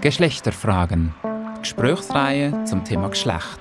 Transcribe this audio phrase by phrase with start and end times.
[0.00, 1.14] Geschlechterfragen.
[1.58, 3.60] Gesprächsreihe zum Thema Geschlecht.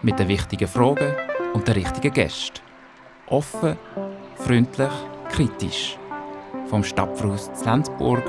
[0.00, 1.14] Mit den wichtigen Fragen
[1.52, 2.60] und den richtigen Gästen.
[3.26, 3.76] Offen,
[4.36, 4.92] freundlich,
[5.28, 5.98] kritisch.
[6.70, 8.22] Vom Stadtverhaus Lenzburg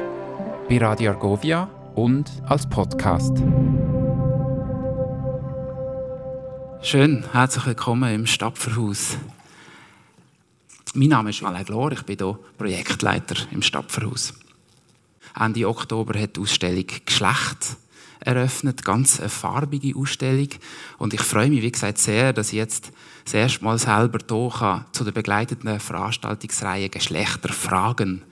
[0.67, 3.37] bei Radio Argovia und als Podcast.
[6.81, 9.17] Schön, herzlich willkommen im Stadtverhaus.
[10.93, 14.33] Mein Name ist Alain Glor, ich bin hier Projektleiter im Stadtverhaus.
[15.39, 17.77] Ende Oktober hat die Ausstellung Geschlecht
[18.19, 20.49] eröffnet, ganz eine farbige Ausstellung.
[20.97, 22.91] Und ich freue mich, wie gesagt, sehr, dass ich jetzt
[23.23, 28.23] das erste Mal selber hier zu der begleitenden Veranstaltungsreihe Geschlechterfragen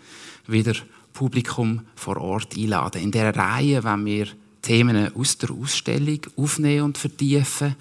[0.47, 0.73] wieder
[1.13, 3.01] Publikum vor Ort einladen.
[3.01, 4.27] In dieser Reihe wenn wir
[4.61, 7.75] Themen aus der Ausstellung aufnehmen und vertiefen,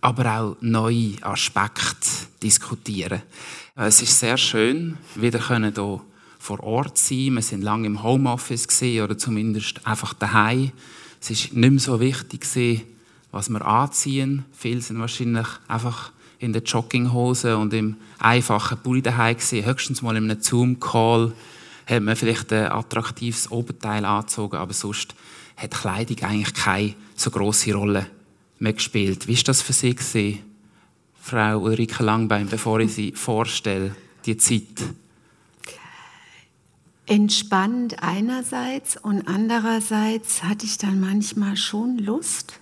[0.00, 2.08] aber auch neue Aspekte
[2.42, 3.22] diskutieren.
[3.74, 5.72] Es ist sehr schön, wieder hier
[6.46, 7.34] vor Ort sein.
[7.34, 10.70] Wir sind lange im Homeoffice oder zumindest einfach daheim.
[11.20, 12.46] Es ist nicht mehr so wichtig
[13.32, 14.44] was wir anziehen.
[14.52, 19.36] Viele sind wahrscheinlich einfach in der Jogginghose und im einfachen Pulli daheim.
[19.36, 21.32] Höchstens mal in einem Zoom-Call
[21.86, 25.16] hat man vielleicht ein attraktives Oberteil angezogen, aber sonst
[25.56, 28.06] hat Kleidung eigentlich keine so große Rolle
[28.60, 29.26] mehr gespielt.
[29.26, 30.38] Wie war das für Sie gewesen,
[31.20, 34.94] Frau Ulrike Langbein, bevor ich Sie vorstelle, die Zeit?
[37.06, 42.58] Entspannt einerseits und andererseits hatte ich dann manchmal schon Lust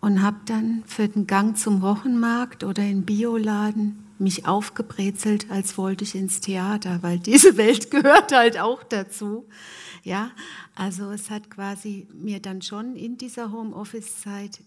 [0.00, 6.04] und habe dann für den Gang zum Wochenmarkt oder in Bioladen mich aufgebrezelt, als wollte
[6.04, 9.46] ich ins Theater, weil diese Welt gehört halt auch dazu.
[10.02, 10.30] Ja,
[10.74, 14.60] also es hat quasi mir dann schon in dieser Homeoffice-Zeit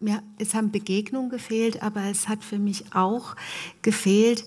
[0.00, 3.34] mir, es haben Begegnungen gefehlt, aber es hat für mich auch
[3.82, 4.44] gefehlt,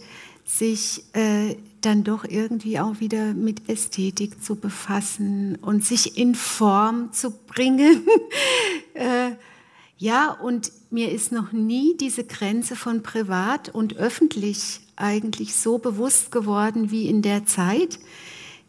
[0.57, 7.11] sich äh, dann doch irgendwie auch wieder mit Ästhetik zu befassen und sich in Form
[7.13, 8.05] zu bringen.
[8.93, 9.31] äh,
[9.97, 16.31] ja, und mir ist noch nie diese Grenze von privat und öffentlich eigentlich so bewusst
[16.31, 17.99] geworden wie in der Zeit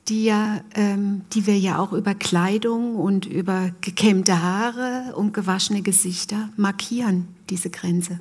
[0.09, 5.83] die, ja, ähm, die wir ja auch über Kleidung und über gekämmte Haare und gewaschene
[5.83, 8.21] Gesichter markieren, diese Grenze.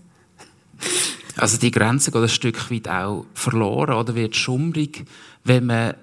[1.37, 5.05] Also die Grenze geht ein Stück weit auch verloren oder wird schummrig,
[5.43, 5.95] wenn man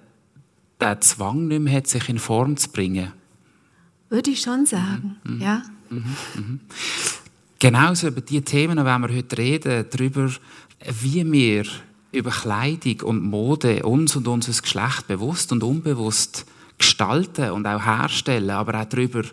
[0.81, 3.13] den Zwang nicht mehr hat, sich in Form zu bringen.
[4.09, 5.35] Würde ich schon sagen, mhm.
[5.35, 5.63] mhm ja.
[5.91, 6.17] Mhm.
[6.35, 6.61] Mhm.
[7.59, 10.31] Genauso über die Themen wenn wir heute reden, darüber,
[11.01, 11.65] wie wir
[12.13, 16.47] über Kleidung und Mode uns und unser Geschlecht bewusst und unbewusst
[16.79, 19.25] gestalten und auch herstellen, aber auch darüber,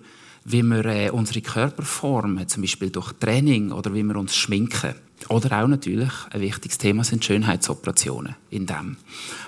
[0.43, 4.95] wie wir äh, unsere Körper formen, zum Beispiel durch Training oder wie wir uns schminken.
[5.29, 8.97] Oder auch natürlich ein wichtiges Thema sind Schönheitsoperationen in dem.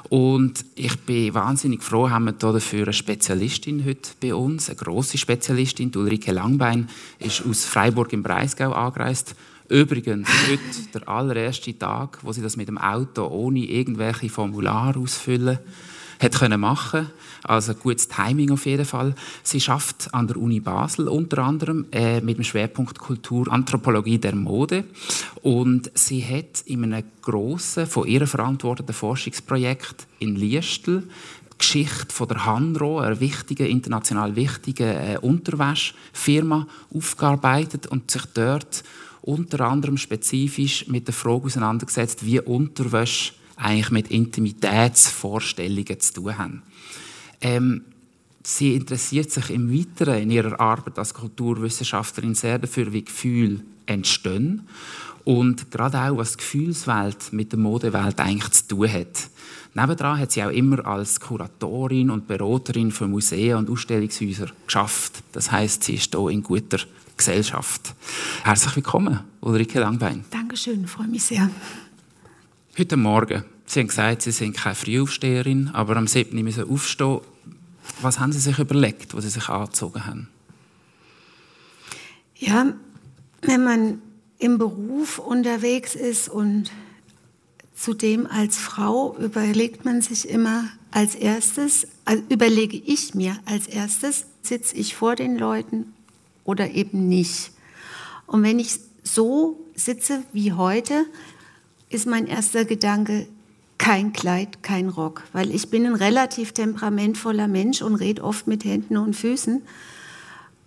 [0.09, 4.77] Und ich bin wahnsinnig froh, haben wir hier dafür eine Spezialistin heute bei uns, eine
[4.77, 6.89] große Spezialistin, Ulrike Langbein,
[7.19, 9.35] ist aus Freiburg im Breisgau angereist
[9.69, 10.61] Übrigens, heute
[10.93, 15.59] der allererste Tag, wo sie das mit dem Auto ohne irgendwelche Formulare ausfüllen
[16.21, 17.09] hat können machen.
[17.43, 19.15] Also gutes Timing auf jeden Fall.
[19.43, 24.35] Sie schafft an der Uni Basel unter anderem äh, mit dem Schwerpunkt Kultur, Anthropologie der
[24.35, 24.83] Mode
[25.41, 31.03] und sie hat in einem grossen, von ihr verantworteten Forschungsprojekt in Liestel
[31.57, 38.83] Geschichte von der Hanro, einer wichtigen, international wichtigen äh, Unterwäschfirma, aufgearbeitet und sich dort
[39.21, 46.63] unter anderem spezifisch mit der Frage auseinandergesetzt, wie Unterwäsche eigentlich mit Intimitätsvorstellungen zu tun haben.
[47.41, 47.81] Ähm,
[48.43, 54.67] sie interessiert sich im Weiteren in ihrer Arbeit als Kulturwissenschaftlerin sehr dafür, wie Gefühle entstehen
[55.27, 59.29] und gerade auch, was die Gefühlswelt mit der Modewelt eigentlich zu tun hat.
[59.73, 65.21] Nebendran hat sie auch immer als Kuratorin und Beraterin für Museen und Ausstellungshäuser geschafft.
[65.33, 66.79] Das heißt, sie ist hier in guter
[67.17, 67.93] Gesellschaft.
[68.43, 70.23] Herzlich willkommen, Ulrike Langbein.
[70.31, 71.49] Dankeschön, ich freue mich sehr.
[72.77, 76.41] Heute Morgen, Sie haben gesagt, Sie sind keine Frühaufsteherin, aber am 7.
[76.41, 77.19] müssen aufstehen.
[78.01, 80.29] Was haben Sie sich überlegt, was Sie sich angezogen haben?
[82.35, 82.73] Ja,
[83.41, 84.01] wenn man
[84.39, 86.71] im Beruf unterwegs ist und
[87.75, 94.25] zudem als Frau überlegt man sich immer als erstes, also überlege ich mir als erstes,
[94.41, 95.93] sitze ich vor den Leuten
[96.45, 97.51] oder eben nicht.
[98.27, 101.05] Und wenn ich so sitze wie heute,
[101.89, 103.27] ist mein erster Gedanke,
[103.77, 108.65] kein Kleid, kein Rock, weil ich bin ein relativ temperamentvoller Mensch und rede oft mit
[108.65, 109.61] Händen und Füßen.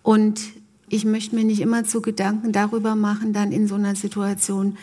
[0.03, 0.41] Und
[0.89, 4.77] ich möchte mir nicht immer zu Gedanken darüber machen, dann in so einer Situation,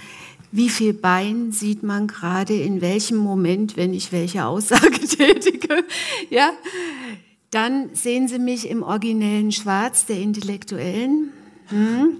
[0.51, 5.83] wie viel Bein sieht man gerade in welchem Moment, wenn ich welche Aussage tätige.
[6.29, 6.51] Ja,
[7.51, 11.31] Dann sehen Sie mich im originellen Schwarz der Intellektuellen.
[11.67, 12.17] Hm?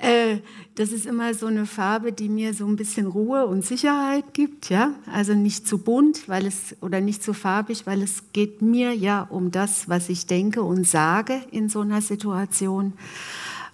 [0.00, 0.38] äh,
[0.74, 4.70] das ist immer so eine Farbe, die mir so ein bisschen Ruhe und Sicherheit gibt,
[4.70, 4.94] ja.
[5.12, 9.22] Also nicht zu bunt, weil es oder nicht zu farbig, weil es geht mir ja
[9.22, 12.94] um das, was ich denke und sage in so einer Situation.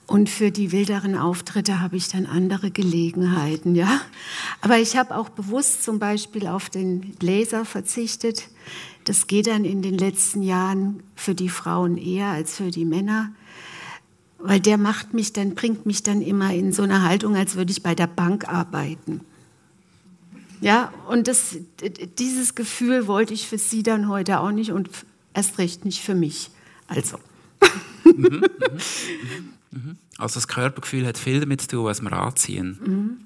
[0.07, 4.01] Und für die wilderen Auftritte habe ich dann andere Gelegenheiten, ja.
[4.61, 8.49] Aber ich habe auch bewusst zum Beispiel auf den Bläser verzichtet.
[9.05, 13.33] Das geht dann in den letzten Jahren für die Frauen eher als für die Männer
[14.39, 17.73] weil der macht mich dann, bringt mich dann immer in so eine Haltung, als würde
[17.73, 19.21] ich bei der Bank arbeiten.
[20.61, 21.57] Ja, und das,
[22.19, 24.91] dieses Gefühl wollte ich für Sie dann heute auch nicht und
[25.35, 26.51] erst recht nicht für mich.
[26.89, 27.19] Also.
[28.05, 28.43] Mhm, mhm,
[29.71, 32.79] mhm, also das Körpergefühl hat viel damit zu tun, was wir anziehen.
[32.85, 33.17] Mhm.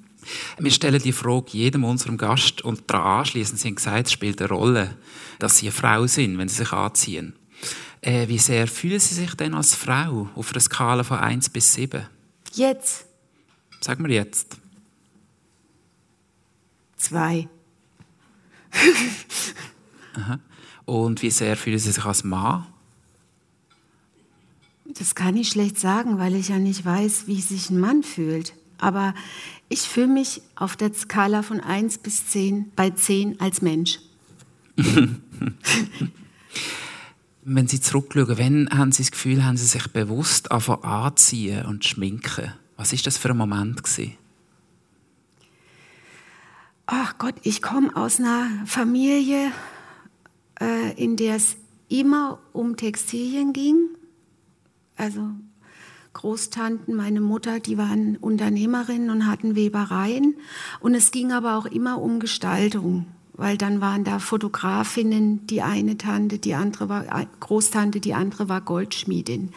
[0.59, 4.51] Wir stellen die Frage jedem unserem Gast und daran anschließend sind gesagt, es spielt eine
[4.51, 4.97] Rolle,
[5.39, 7.35] dass sie eine Frau sind, wenn sie sich anziehen.
[8.03, 11.73] Äh, wie sehr fühlen Sie sich denn als Frau auf einer Skala von 1 bis
[11.75, 12.05] 7?
[12.53, 13.07] Jetzt.
[13.81, 14.57] Sag mir jetzt.
[16.97, 17.49] Zwei.
[20.15, 20.41] Aha.
[20.85, 22.67] Und wie sehr fühlen Sie sich als Mann?
[24.85, 28.53] Das kann ich schlecht sagen, weil ich ja nicht weiß, wie sich ein Mann fühlt.
[28.79, 29.15] Aber
[29.69, 34.01] ich fühle mich auf der Skala von 1 bis 10 bei 10 als Mensch.
[37.45, 42.53] Wenn Sie zurückschauen, wann haben Sie das Gefühl, haben Sie sich bewusst anziehen und schminken?
[42.77, 44.17] Was ist das für ein Moment gewesen?
[46.87, 49.51] Ach Gott, ich komme aus einer Familie,
[50.61, 51.57] äh, in der es
[51.89, 53.89] immer um Textilien ging.
[54.97, 55.31] Also
[56.13, 60.37] Großtanten, meine Mutter, die waren Unternehmerinnen und hatten Webereien.
[60.79, 65.97] Und es ging aber auch immer um Gestaltung weil dann waren da Fotografinnen, die eine
[65.97, 67.05] Tante, die andere war
[67.41, 69.53] Großtante, die andere war Goldschmiedin.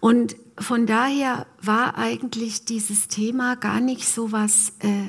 [0.00, 5.08] Und von daher war eigentlich dieses Thema gar nicht so was äh,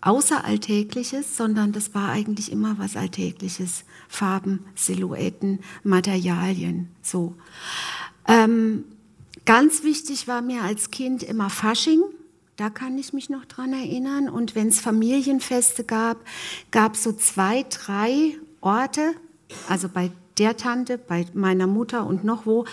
[0.00, 3.84] Außeralltägliches, sondern das war eigentlich immer was Alltägliches.
[4.08, 7.34] Farben, Silhouetten, Materialien, so.
[8.28, 8.84] Ähm,
[9.44, 12.02] ganz wichtig war mir als Kind immer Fasching.
[12.56, 14.28] Da kann ich mich noch dran erinnern.
[14.28, 16.18] Und wenn es Familienfeste gab,
[16.70, 19.14] gab es so zwei, drei Orte,
[19.68, 22.64] also bei der Tante, bei meiner Mutter und noch wo,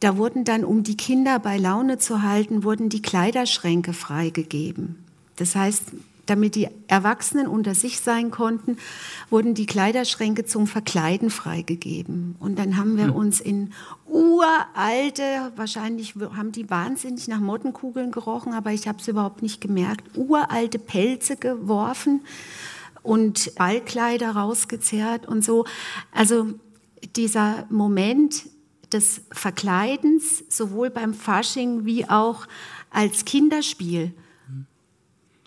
[0.00, 5.02] da wurden dann, um die Kinder bei Laune zu halten, wurden die Kleiderschränke freigegeben.
[5.36, 5.92] Das heißt,
[6.26, 8.78] damit die Erwachsenen unter sich sein konnten,
[9.30, 12.36] wurden die Kleiderschränke zum Verkleiden freigegeben.
[12.40, 13.14] Und dann haben wir hm.
[13.14, 13.72] uns in
[14.06, 20.16] uralte, wahrscheinlich haben die wahnsinnig nach Mottenkugeln gerochen, aber ich habe es überhaupt nicht gemerkt,
[20.16, 22.22] uralte Pelze geworfen
[23.02, 25.66] und Ballkleider rausgezerrt und so.
[26.12, 26.48] Also
[27.16, 28.46] dieser Moment
[28.92, 32.46] des Verkleidens, sowohl beim Fasching wie auch
[32.90, 34.12] als Kinderspiel,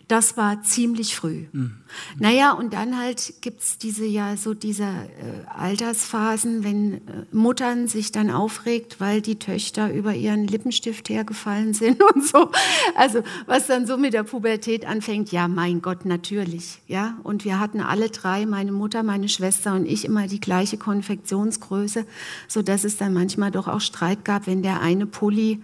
[0.07, 1.45] das war ziemlich früh.
[1.51, 1.74] Mhm.
[2.18, 7.00] Naja, und dann halt gibt es diese ja so diese äh, Altersphasen, wenn äh,
[7.31, 12.51] Muttern sich dann aufregt, weil die Töchter über ihren Lippenstift hergefallen sind und so.
[12.95, 16.80] Also was dann so mit der Pubertät anfängt, ja, mein Gott, natürlich.
[16.88, 20.77] Ja, und wir hatten alle drei, meine Mutter, meine Schwester und ich, immer die gleiche
[20.77, 22.06] Konfektionsgröße,
[22.48, 25.61] sodass es dann manchmal doch auch Streit gab, wenn der eine Pulli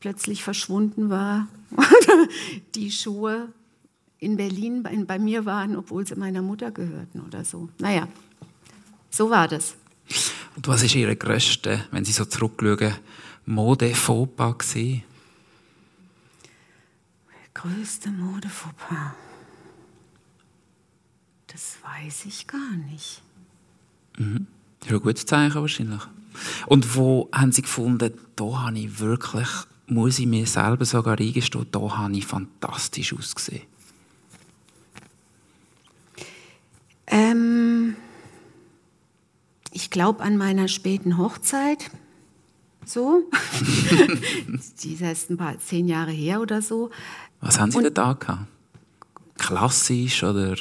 [0.00, 2.28] plötzlich verschwunden war oder
[2.74, 3.48] die Schuhe
[4.18, 7.68] in Berlin bei, bei mir waren, obwohl sie meiner Mutter gehörten oder so.
[7.78, 8.08] Naja,
[9.10, 9.76] so war das.
[10.56, 12.94] Und was ist Ihre größte, wenn Sie so zurückschauen,
[13.44, 15.02] Mode-Fauxpas gewesen?
[17.52, 19.12] Größte Mode-Fauxpas?
[21.46, 23.22] Das weiß ich gar nicht.
[24.18, 24.46] Mhm.
[24.80, 26.02] Das ist ein gutes Zeichen wahrscheinlich.
[26.66, 29.48] Und wo haben Sie gefunden, da habe ich wirklich
[29.86, 33.62] muss ich mir selber sogar eingestehen, da habe ich fantastisch ausgesehen?
[37.06, 37.96] Ähm,
[39.72, 41.90] ich glaube an meiner späten Hochzeit.
[42.84, 43.28] So.
[44.82, 46.90] Die ist erst ein paar zehn Jahre her oder so.
[47.40, 48.46] Was haben Sie denn da gehabt?
[49.38, 50.56] Klassisch oder?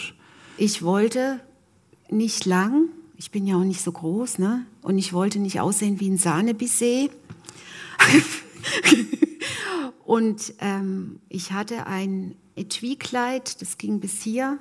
[0.58, 1.40] Ich wollte
[2.10, 2.90] nicht lang.
[3.18, 4.66] Ich bin ja auch nicht so groß, ne?
[4.82, 7.12] Und ich wollte nicht aussehen wie ein Sahnebisset.
[10.06, 14.58] und ähm, ich hatte ein Etui-Kleid, das ging bis hier.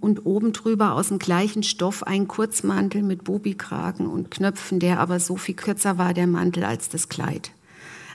[0.00, 5.18] Und oben drüber aus dem gleichen Stoff ein Kurzmantel mit Bobikragen und Knöpfen, der aber
[5.18, 7.50] so viel kürzer war, der Mantel, als das Kleid.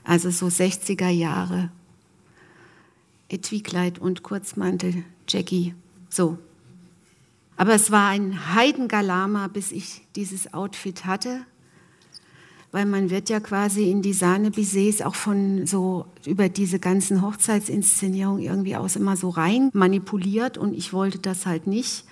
[0.06, 1.72] Also so 60er Jahre.
[3.30, 5.74] Etui-Kleid und Kurzmantel, Jackie,
[6.10, 6.38] so.
[7.58, 11.46] Aber es war ein Heidengalama, bis ich dieses Outfit hatte.
[12.74, 18.44] Weil man wird ja quasi in die Sahne-Bisets auch von so über diese ganzen Hochzeitsinszenierungen
[18.44, 22.04] irgendwie aus immer so rein manipuliert und ich wollte das halt nicht.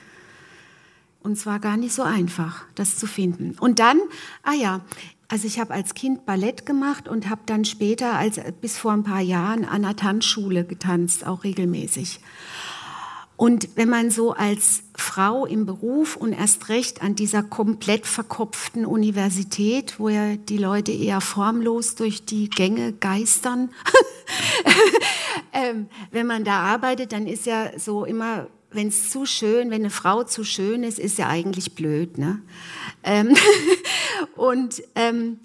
[1.24, 3.56] Und es war gar nicht so einfach, das zu finden.
[3.60, 4.00] Und dann,
[4.44, 4.82] ah ja,
[5.28, 9.04] also ich habe als Kind Ballett gemacht und habe dann später, als, bis vor ein
[9.04, 12.20] paar Jahren, an der Tanzschule getanzt, auch regelmäßig.
[13.42, 18.86] Und wenn man so als Frau im Beruf und erst recht an dieser komplett verkopften
[18.86, 23.72] Universität, wo ja die Leute eher formlos durch die Gänge geistern,
[25.54, 29.82] ähm, wenn man da arbeitet, dann ist ja so immer, wenn es zu schön, wenn
[29.82, 32.20] eine Frau zu schön ist, ist ja eigentlich blöd.
[32.20, 32.44] Ne?
[33.04, 33.36] Ähm
[34.36, 35.40] und ähm,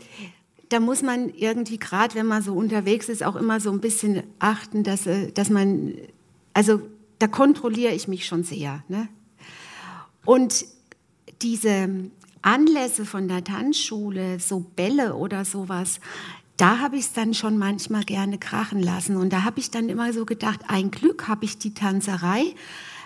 [0.68, 4.22] da muss man irgendwie, gerade wenn man so unterwegs ist, auch immer so ein bisschen
[4.38, 5.94] achten, dass, äh, dass man,
[6.52, 6.82] also
[7.18, 8.84] da kontrolliere ich mich schon sehr.
[8.88, 9.08] Ne?
[10.24, 10.66] Und
[11.42, 12.10] diese
[12.42, 16.00] Anlässe von der Tanzschule, so Bälle oder sowas,
[16.56, 19.16] da habe ich es dann schon manchmal gerne krachen lassen.
[19.16, 22.54] Und da habe ich dann immer so gedacht, ein Glück habe ich die Tanzerei,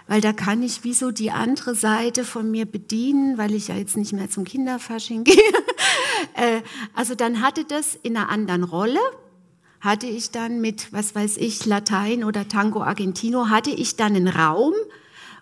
[0.06, 3.76] weil da kann ich wie so die andere Seite von mir bedienen, weil ich ja
[3.76, 5.34] jetzt nicht mehr zum Kinderfasching gehe.
[6.34, 6.62] Äh,
[6.94, 9.00] also dann hatte das in einer anderen Rolle,
[9.80, 14.28] hatte ich dann mit, was weiß ich, Latein oder Tango Argentino, hatte ich dann einen
[14.28, 14.74] Raum,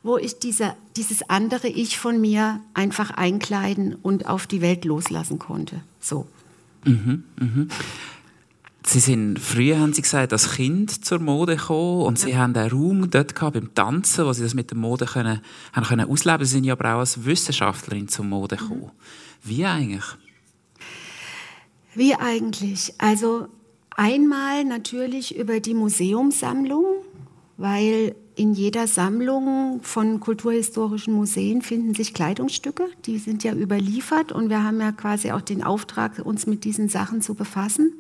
[0.02, 5.38] wo ich diese, dieses andere Ich von mir einfach einkleiden und auf die Welt loslassen
[5.38, 5.80] konnte.
[6.00, 6.26] So.
[6.84, 7.68] Mhm, mhm.
[8.84, 12.26] Sie sind früher, haben Sie gesagt, als Kind zur Mode gekommen und ja.
[12.26, 15.40] Sie haben einen Raum dort gehabt beim Tanzen, wo Sie das mit der Mode können,
[15.72, 16.46] haben können ausleben.
[16.46, 18.60] Sie sind ja aber auch als Wissenschaftlerin zur Mode mhm.
[18.60, 18.82] gekommen.
[18.82, 19.48] Mhm.
[19.48, 20.04] Wie eigentlich?
[21.94, 22.94] Wie eigentlich?
[22.98, 23.48] Also
[23.98, 26.84] einmal natürlich über die Museumssammlung,
[27.56, 34.48] weil in jeder Sammlung von kulturhistorischen Museen finden sich Kleidungsstücke, die sind ja überliefert und
[34.48, 37.92] wir haben ja quasi auch den Auftrag, uns mit diesen Sachen zu befassen.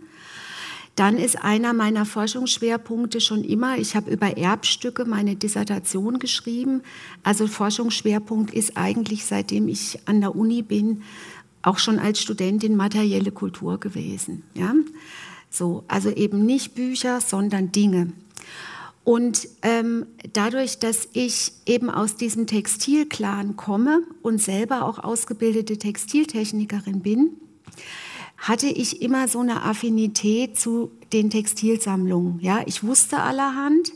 [0.94, 6.82] Dann ist einer meiner Forschungsschwerpunkte schon immer, ich habe über Erbstücke meine Dissertation geschrieben.
[7.24, 11.02] Also Forschungsschwerpunkt ist eigentlich, seitdem ich an der Uni bin,
[11.62, 14.44] auch schon als Studentin materielle Kultur gewesen.
[14.54, 14.74] Ja?
[15.50, 18.12] So, also eben nicht Bücher, sondern Dinge.
[19.08, 27.00] Und ähm, dadurch, dass ich eben aus diesem Textilclan komme und selber auch ausgebildete Textiltechnikerin
[27.00, 27.30] bin,
[28.36, 32.38] hatte ich immer so eine Affinität zu den Textilsammlungen.
[32.40, 33.92] Ja, ich wusste allerhand.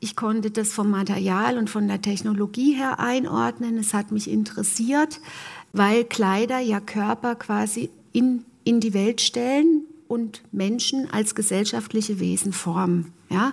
[0.00, 3.76] Ich konnte das vom Material und von der Technologie her einordnen.
[3.76, 5.20] Es hat mich interessiert,
[5.74, 12.52] weil Kleider ja Körper quasi in, in die Welt stellen und Menschen als gesellschaftliche Wesen
[12.52, 13.12] formen.
[13.30, 13.52] Ja,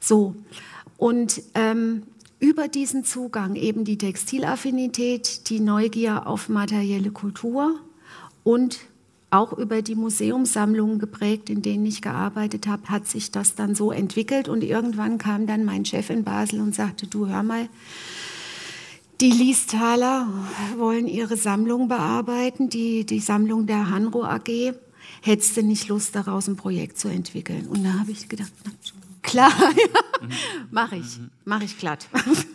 [0.00, 0.34] so.
[0.96, 2.02] Und ähm,
[2.38, 7.80] über diesen Zugang eben die Textilaffinität, die Neugier auf materielle Kultur
[8.44, 8.78] und
[9.30, 13.90] auch über die Museumssammlungen geprägt, in denen ich gearbeitet habe, hat sich das dann so
[13.90, 14.48] entwickelt.
[14.48, 17.68] Und irgendwann kam dann mein Chef in Basel und sagte, du hör mal,
[19.20, 20.28] die Liestaler
[20.76, 24.74] wollen ihre Sammlung bearbeiten, die, die Sammlung der Hanro AG.
[25.22, 27.66] Hättest du nicht Lust, daraus ein Projekt zu entwickeln?
[27.66, 28.70] Und da habe ich gedacht, na,
[29.22, 30.28] klar, ja,
[30.70, 32.08] mache ich, mache ich glatt.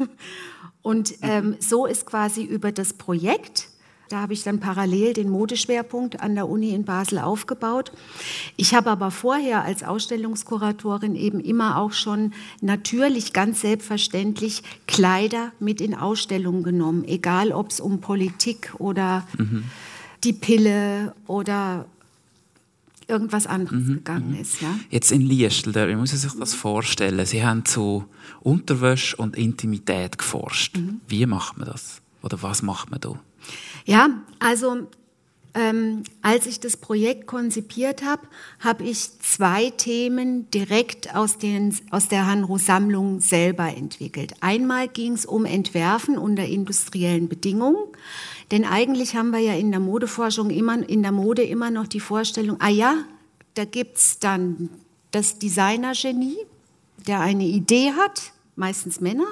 [0.82, 3.70] Und ähm, so ist quasi über das Projekt
[4.12, 7.94] da habe ich dann parallel den Modeschwerpunkt an der Uni in Basel aufgebaut.
[8.58, 15.80] Ich habe aber vorher als Ausstellungskuratorin eben immer auch schon natürlich ganz selbstverständlich Kleider mit
[15.80, 19.64] in Ausstellungen genommen, egal ob es um Politik oder mhm.
[20.26, 21.86] die Pille oder
[23.12, 24.42] irgendwas anderes mhm, gegangen mhm.
[24.42, 24.62] ist.
[24.62, 24.74] Ja?
[24.90, 27.26] Jetzt in Liestel, wie muss man sich das vorstellen?
[27.26, 28.06] Sie haben zu
[28.40, 30.78] Unterwäsche und Intimität geforscht.
[30.78, 31.02] Mhm.
[31.08, 32.02] Wie macht man das?
[32.24, 33.20] Oder was macht man da?
[33.86, 34.88] Ja, also
[35.54, 38.24] ähm, als ich das Projekt konzipiert habe,
[38.60, 44.34] habe ich zwei Themen direkt aus, den, aus der Hanro-Sammlung selber entwickelt.
[44.40, 47.84] Einmal ging es um Entwerfen unter industriellen Bedingungen,
[48.52, 52.00] denn eigentlich haben wir ja in der Modeforschung immer, in der Mode immer noch die
[52.00, 53.04] Vorstellung, ah ja,
[53.54, 54.70] da gibt es dann
[55.12, 56.38] das Designergenie,
[57.08, 59.28] der eine Idee hat, meistens Männer,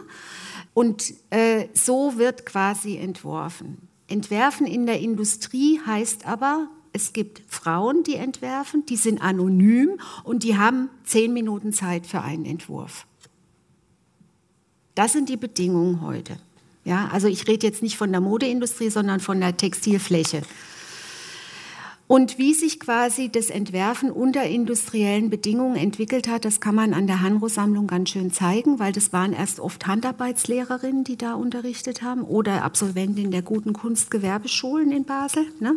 [0.73, 3.88] und äh, so wird quasi entworfen.
[4.09, 10.43] Entwerfen in der Industrie heißt aber, es gibt Frauen, die entwerfen, die sind anonym und
[10.43, 13.05] die haben zehn Minuten Zeit für einen Entwurf.
[14.95, 16.39] Das sind die Bedingungen heute.
[16.83, 20.41] Ja, also ich rede jetzt nicht von der Modeindustrie, sondern von der Textilfläche.
[22.11, 27.05] Und wie sich quasi das Entwerfen unter industriellen Bedingungen entwickelt hat, das kann man an
[27.05, 32.23] der Hanro-Sammlung ganz schön zeigen, weil das waren erst oft Handarbeitslehrerinnen, die da unterrichtet haben
[32.23, 35.45] oder Absolventinnen der guten Kunstgewerbeschulen in Basel.
[35.59, 35.75] Ne?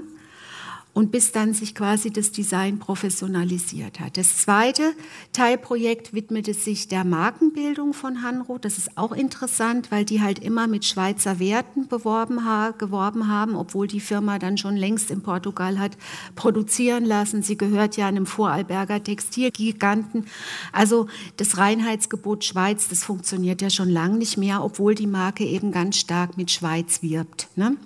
[0.95, 4.17] Und bis dann sich quasi das Design professionalisiert hat.
[4.17, 4.93] Das zweite
[5.33, 8.59] Teilprojekt widmete sich der Markenbildung von Hanro.
[8.59, 12.41] Das ist auch interessant, weil die halt immer mit Schweizer Werten beworben,
[12.77, 15.97] geworben haben, obwohl die Firma dann schon längst in Portugal hat
[16.35, 17.43] produzieren lassen.
[17.43, 20.27] Sie gehört ja einem Vorarlberger Textilgiganten.
[20.73, 21.07] Also
[21.37, 25.97] das Reinheitsgebot Schweiz, das funktioniert ja schon lange nicht mehr, obwohl die Marke eben ganz
[25.97, 27.49] stark mit Schweiz wirbt.
[27.57, 27.77] Ne?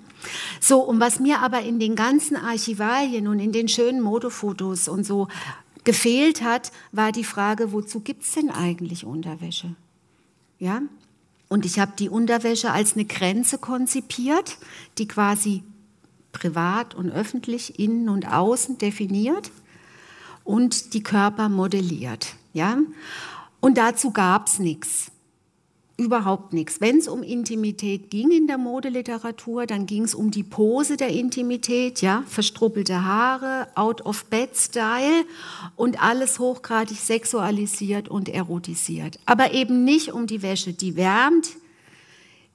[0.59, 5.05] So, und was mir aber in den ganzen Archivalien und in den schönen Modefotos und
[5.05, 5.27] so
[5.83, 9.75] gefehlt hat, war die Frage, wozu gibt es denn eigentlich Unterwäsche?
[10.59, 10.81] Ja?
[11.49, 14.57] Und ich habe die Unterwäsche als eine Grenze konzipiert,
[14.97, 15.63] die quasi
[16.33, 19.51] privat und öffentlich, innen und außen definiert
[20.43, 22.35] und die Körper modelliert.
[22.53, 22.79] Ja?
[23.59, 25.11] Und dazu gab es nichts
[25.97, 26.79] überhaupt nichts.
[26.79, 31.09] Wenn es um Intimität ging in der Modeliteratur, dann ging es um die Pose der
[31.09, 35.25] Intimität, ja, verstruppelte Haare, Out-of-Bed-Style
[35.75, 39.19] und alles hochgradig sexualisiert und erotisiert.
[39.25, 41.49] Aber eben nicht um die Wäsche, die wärmt,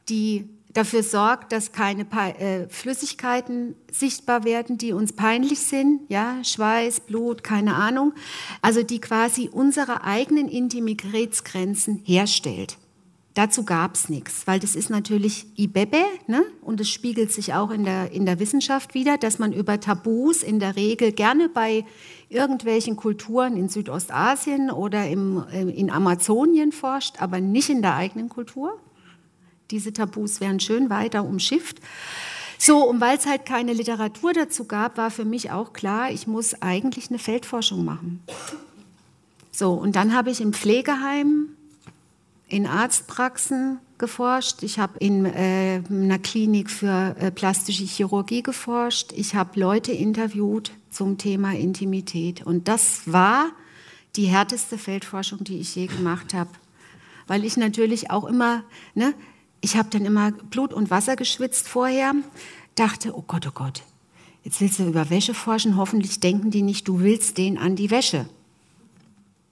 [0.09, 2.07] die dafür sorgt, dass keine
[2.39, 8.13] äh, Flüssigkeiten sichtbar werden, die uns peinlich sind, ja, Schweiß, Blut, keine Ahnung,
[8.63, 12.79] also die quasi unsere eigenen Intimitätsgrenzen herstellt.
[13.35, 16.45] Dazu gab es nichts, weil das ist natürlich Ibebe ne?
[16.61, 20.43] und es spiegelt sich auch in der, in der Wissenschaft wieder, dass man über Tabus
[20.43, 21.87] in der Regel gerne bei
[22.29, 28.29] irgendwelchen Kulturen in Südostasien oder im, äh, in Amazonien forscht, aber nicht in der eigenen
[28.29, 28.79] Kultur.
[29.71, 31.79] Diese Tabus werden schön weiter umschifft.
[32.59, 36.27] So, und weil es halt keine Literatur dazu gab, war für mich auch klar, ich
[36.27, 38.23] muss eigentlich eine Feldforschung machen.
[39.51, 41.57] So, und dann habe ich im Pflegeheim
[42.53, 49.35] in Arztpraxen geforscht, ich habe in äh, einer Klinik für äh, plastische Chirurgie geforscht, ich
[49.35, 52.45] habe Leute interviewt zum Thema Intimität.
[52.45, 53.53] Und das war
[54.17, 56.51] die härteste Feldforschung, die ich je gemacht habe.
[57.27, 59.15] Weil ich natürlich auch immer, ne,
[59.63, 62.13] ich habe dann immer Blut und Wasser geschwitzt vorher,
[62.75, 63.83] dachte, oh Gott, oh Gott,
[64.45, 67.91] jetzt willst du über Wäsche forschen, hoffentlich denken die nicht, du willst den an die
[67.91, 68.29] Wäsche.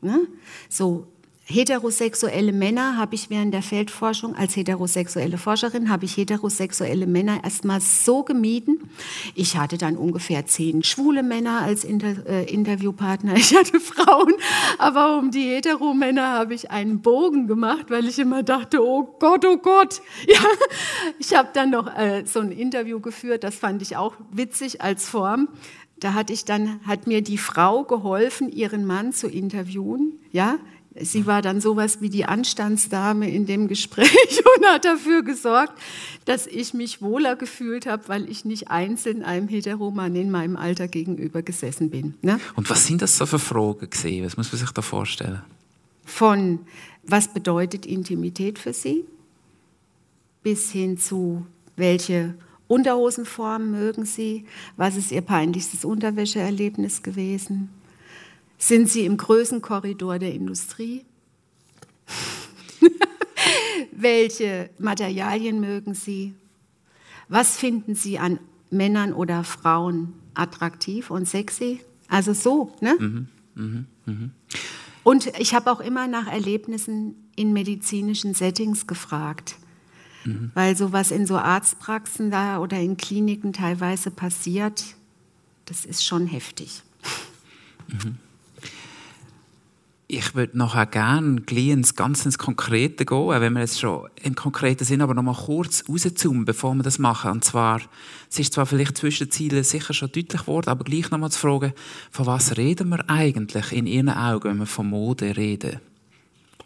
[0.02, 0.20] Ne?
[0.68, 1.06] So,
[1.50, 7.80] heterosexuelle Männer habe ich während der Feldforschung als heterosexuelle Forscherin habe ich heterosexuelle Männer erstmal
[7.80, 8.90] so gemieden.
[9.34, 13.34] Ich hatte dann ungefähr zehn schwule Männer als Inter äh, Interviewpartner.
[13.40, 14.34] Ich hatte Frauen,
[14.78, 19.44] aber um die Heteromänner habe ich einen Bogen gemacht, weil ich immer dachte, oh Gott,
[19.44, 20.00] oh Gott.
[20.28, 20.40] Ja,
[21.18, 23.42] ich habe dann noch äh, so ein Interview geführt.
[23.42, 25.48] Das fand ich auch witzig als Form.
[25.98, 30.18] Da hatte ich dann, hat mir die Frau geholfen, ihren Mann zu interviewen.
[30.32, 30.56] Ja,
[31.02, 35.72] Sie war dann sowas wie die Anstandsdame in dem Gespräch und hat dafür gesorgt,
[36.24, 40.88] dass ich mich wohler gefühlt habe, weil ich nicht einzeln einem Heteroman in meinem Alter
[40.88, 42.14] gegenüber gesessen bin.
[42.22, 42.40] Ne?
[42.56, 44.24] Und was sind das so für Fragen gesehen?
[44.24, 45.42] Was muss man sich da vorstellen?
[46.04, 46.60] Von
[47.02, 49.04] was bedeutet Intimität für Sie
[50.42, 52.34] bis hin zu welche
[52.68, 54.44] Unterhosenform mögen Sie?
[54.76, 57.70] Was ist Ihr peinlichstes Unterwäscheerlebnis gewesen?
[58.60, 61.06] Sind Sie im Größenkorridor der Industrie?
[63.90, 66.34] Welche Materialien mögen Sie?
[67.28, 68.38] Was finden Sie an
[68.70, 71.80] Männern oder Frauen attraktiv und sexy?
[72.08, 72.96] Also so, ne?
[72.98, 74.30] Mhm, mh, mh.
[75.04, 79.56] Und ich habe auch immer nach Erlebnissen in medizinischen Settings gefragt,
[80.26, 80.50] mhm.
[80.52, 84.84] weil sowas in so Arztpraxen da oder in Kliniken teilweise passiert,
[85.64, 86.82] das ist schon heftig.
[87.88, 88.18] Mhm
[90.10, 94.84] ich würde nachher gerne ins ganz ins Konkrete gehen, wenn wir jetzt schon im Konkreten
[94.84, 97.30] sind, aber noch mal kurz rauszoomen, bevor wir das machen.
[97.30, 97.80] Und zwar,
[98.28, 101.38] es ist zwar vielleicht zwischen Zielen sicher schon deutlich geworden, aber gleich noch mal zu
[101.38, 101.72] fragen,
[102.10, 105.78] von was reden wir eigentlich in Ihren Augen, wenn wir von Mode reden?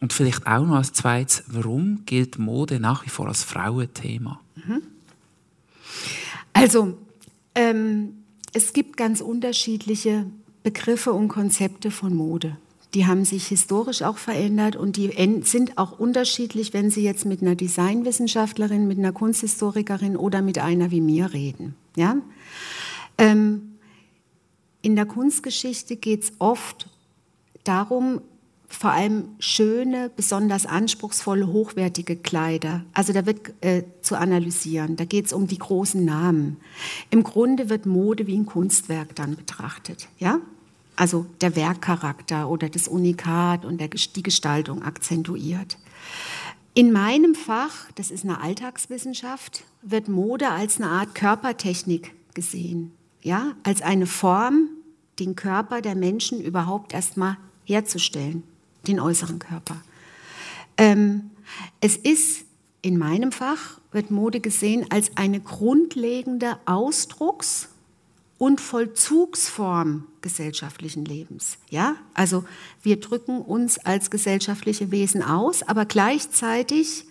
[0.01, 4.41] Und vielleicht auch noch als zweites, warum gilt Mode nach wie vor als Frauenthema?
[4.57, 4.83] Mhm.
[6.55, 6.97] Also,
[7.55, 8.15] ähm,
[8.55, 10.27] es gibt ganz unterschiedliche
[10.63, 12.57] Begriffe und Konzepte von Mode
[12.95, 15.11] die haben sich historisch auch verändert und die
[15.43, 20.91] sind auch unterschiedlich, wenn Sie jetzt mit einer Designwissenschaftlerin, mit einer Kunsthistorikerin oder mit einer
[20.91, 21.75] wie mir reden.
[21.97, 22.17] Ja?
[23.19, 23.75] Ähm,
[24.83, 26.89] in der Kunstgeschichte geht es oft
[27.65, 28.21] darum,
[28.69, 32.85] vor allem schöne, besonders anspruchsvolle, hochwertige Kleider.
[32.93, 34.97] Also da wird äh, zu analysieren.
[34.97, 36.59] Da geht es um die großen Namen.
[37.11, 40.09] Im Grunde wird Mode wie ein Kunstwerk dann betrachtet.
[40.19, 40.41] Ja?
[40.97, 45.79] Also der Werkcharakter oder das Unikat und der, die Gestaltung akzentuiert.
[46.75, 52.93] In meinem Fach, das ist eine Alltagswissenschaft, wird Mode als eine Art Körpertechnik gesehen.
[53.23, 53.53] Ja?
[53.63, 54.69] Als eine Form,
[55.19, 58.43] den Körper der Menschen überhaupt erstmal herzustellen
[58.87, 59.81] den äußeren Körper.
[60.77, 61.31] Ähm,
[61.81, 62.45] es ist
[62.83, 67.69] in meinem Fach, wird Mode gesehen als eine grundlegende Ausdrucks-
[68.45, 71.57] und Vollzugsform gesellschaftlichen Lebens.
[71.71, 71.97] Ja?
[72.13, 72.45] Also
[72.83, 77.07] wir drücken uns als gesellschaftliche Wesen aus, aber gleichzeitig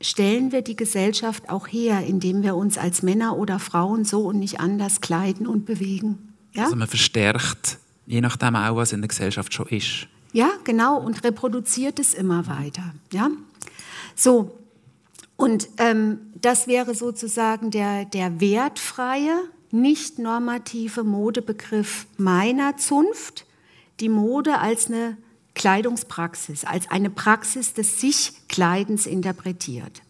[0.00, 4.38] stellen wir die Gesellschaft auch her, indem wir uns als Männer oder Frauen so und
[4.38, 6.34] nicht anders kleiden und bewegen.
[6.52, 6.66] Ja?
[6.66, 10.06] Also man verstärkt, je nachdem auch, was in der Gesellschaft schon ist.
[10.32, 12.94] Ja, genau, und reproduziert es immer weiter.
[13.12, 13.28] Ja?
[14.14, 14.56] So,
[15.34, 19.36] und ähm, das wäre sozusagen der, der wertfreie,
[19.72, 23.46] nicht normative Modebegriff meiner Zunft,
[24.00, 25.16] die Mode als eine
[25.54, 30.02] Kleidungspraxis, als eine Praxis des Sich-Kleidens interpretiert.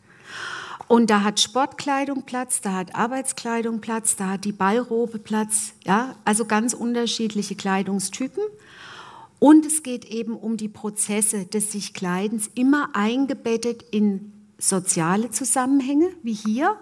[0.88, 6.14] Und da hat Sportkleidung Platz, da hat Arbeitskleidung Platz, da hat die Ballrobe Platz, ja,
[6.24, 8.42] also ganz unterschiedliche Kleidungstypen.
[9.38, 16.32] Und es geht eben um die Prozesse des Sichkleidens, immer eingebettet in soziale Zusammenhänge, wie
[16.32, 16.76] hier,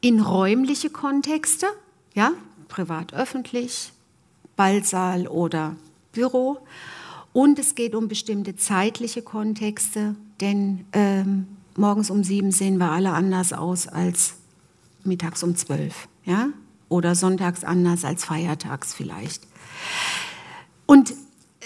[0.00, 1.66] in räumliche Kontexte,
[2.16, 2.32] ja,
[2.68, 3.92] privat-öffentlich,
[4.56, 5.76] Ballsaal oder
[6.12, 6.58] Büro.
[7.32, 13.12] Und es geht um bestimmte zeitliche Kontexte, denn ähm, morgens um sieben sehen wir alle
[13.12, 14.34] anders aus als
[15.04, 16.48] mittags um zwölf, ja,
[16.88, 19.46] oder sonntags anders als feiertags vielleicht.
[20.86, 21.12] Und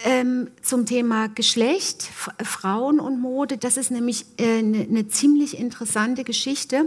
[0.02, 2.02] ähm, zum Thema Geschlecht,
[2.42, 6.86] Frauen und Mode, das ist nämlich eine äh, ne ziemlich interessante Geschichte,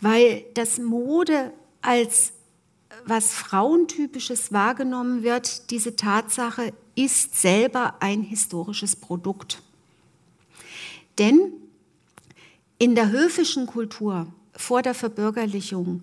[0.00, 2.32] weil das Mode als
[3.08, 9.62] was Frauentypisches wahrgenommen wird, diese Tatsache ist selber ein historisches Produkt.
[11.18, 11.52] Denn
[12.78, 16.02] in der höfischen Kultur vor der Verbürgerlichung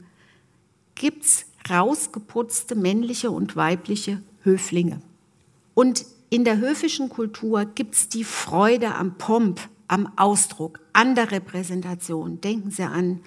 [0.95, 5.01] gibt es rausgeputzte männliche und weibliche Höflinge.
[5.73, 11.31] Und in der höfischen Kultur gibt es die Freude am Pomp, am Ausdruck, an der
[11.31, 12.41] Repräsentation.
[12.41, 13.19] Denken Sie an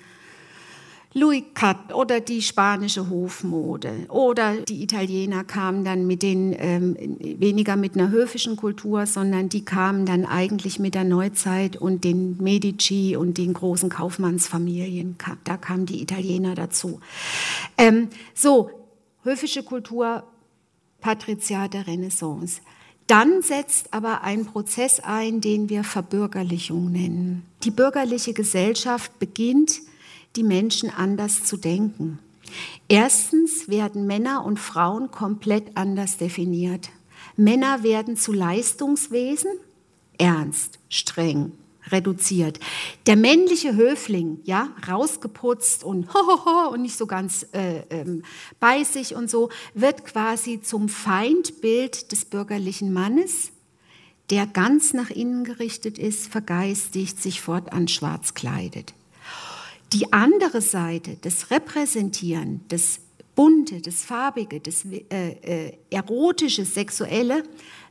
[1.17, 7.77] Louis Cat oder die spanische Hofmode oder die Italiener kamen dann mit den ähm, weniger
[7.77, 13.17] mit einer höfischen Kultur, sondern die kamen dann eigentlich mit der Neuzeit und den Medici
[13.17, 15.17] und den großen Kaufmannsfamilien.
[15.45, 17.01] Da kamen die Italiener dazu.
[17.79, 18.69] Ähm, so
[19.23, 20.23] höfische Kultur,
[21.01, 22.61] Patriziat der Renaissance.
[23.07, 27.47] Dann setzt aber ein Prozess ein, den wir Verbürgerlichung nennen.
[27.63, 29.81] Die bürgerliche Gesellschaft beginnt,
[30.37, 32.19] die Menschen anders zu denken.
[32.89, 36.91] Erstens werden Männer und Frauen komplett anders definiert.
[37.37, 39.51] Männer werden zu Leistungswesen,
[40.19, 41.53] ernst, streng,
[41.89, 42.59] reduziert.
[43.07, 48.23] Der männliche Höfling, ja, rausgeputzt und hohoho und nicht so ganz äh, ähm,
[48.61, 53.53] bei sich und so, wird quasi zum Feindbild des bürgerlichen Mannes,
[54.31, 58.95] der ganz nach innen gerichtet ist, vergeistigt, sich fortan schwarz kleidet.
[59.93, 63.01] Die andere Seite, das Repräsentieren, das
[63.35, 67.45] Bunte, das Farbige, das äh, äh, Erotische, Sexuelle,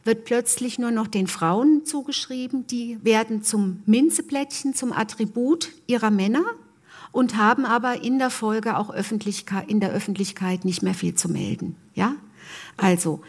[0.03, 2.67] wird plötzlich nur noch den Frauen zugeschrieben.
[2.67, 6.43] Die werden zum Minzeplättchen, zum Attribut ihrer Männer
[7.11, 11.29] und haben aber in der Folge auch Öffentlichkeit, in der Öffentlichkeit nicht mehr viel zu
[11.29, 11.75] melden.
[11.93, 12.15] Ja?
[12.75, 13.21] Also,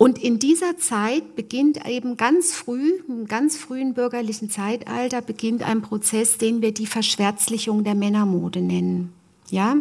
[0.00, 5.82] und in dieser Zeit beginnt eben ganz früh, im ganz frühen bürgerlichen Zeitalter, beginnt ein
[5.82, 9.12] Prozess, den wir die Verschwärzlichung der Männermode nennen.
[9.50, 9.76] Ja?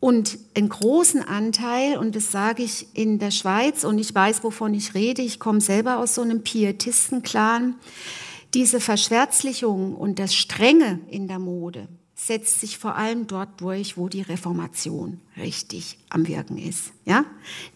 [0.00, 4.72] Und einen großen Anteil, und das sage ich in der Schweiz, und ich weiß, wovon
[4.72, 7.74] ich rede, ich komme selber aus so einem Pietistenclan,
[8.54, 11.88] diese Verschwärzlichung und das Strenge in der Mode
[12.26, 16.92] setzt sich vor allem dort durch, wo die Reformation richtig am Wirken ist.
[17.06, 17.24] Ja?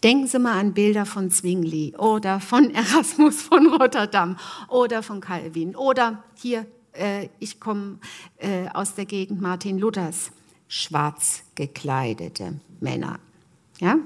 [0.03, 4.37] Denken Sie mal an Bilder von Zwingli oder von Erasmus von Rotterdam
[4.69, 7.99] oder von Calvin oder hier, äh, ich komme
[8.37, 10.31] äh, aus der Gegend Martin Luthers
[10.69, 13.21] schwarz gekleidete Männer.
[13.79, 13.97] Ja?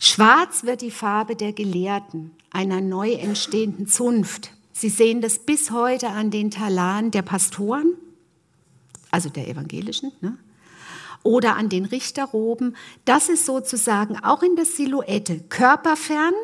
[0.00, 4.50] Schwarz wird die Farbe der Gelehrten, einer neu entstehenden Zunft.
[4.72, 7.94] Sie sehen das bis heute an den Talaren der Pastoren,
[9.12, 10.36] also der evangelischen, ne?
[11.22, 12.76] oder an den Richterroben.
[13.04, 16.34] Das ist sozusagen auch in der Silhouette körperfern,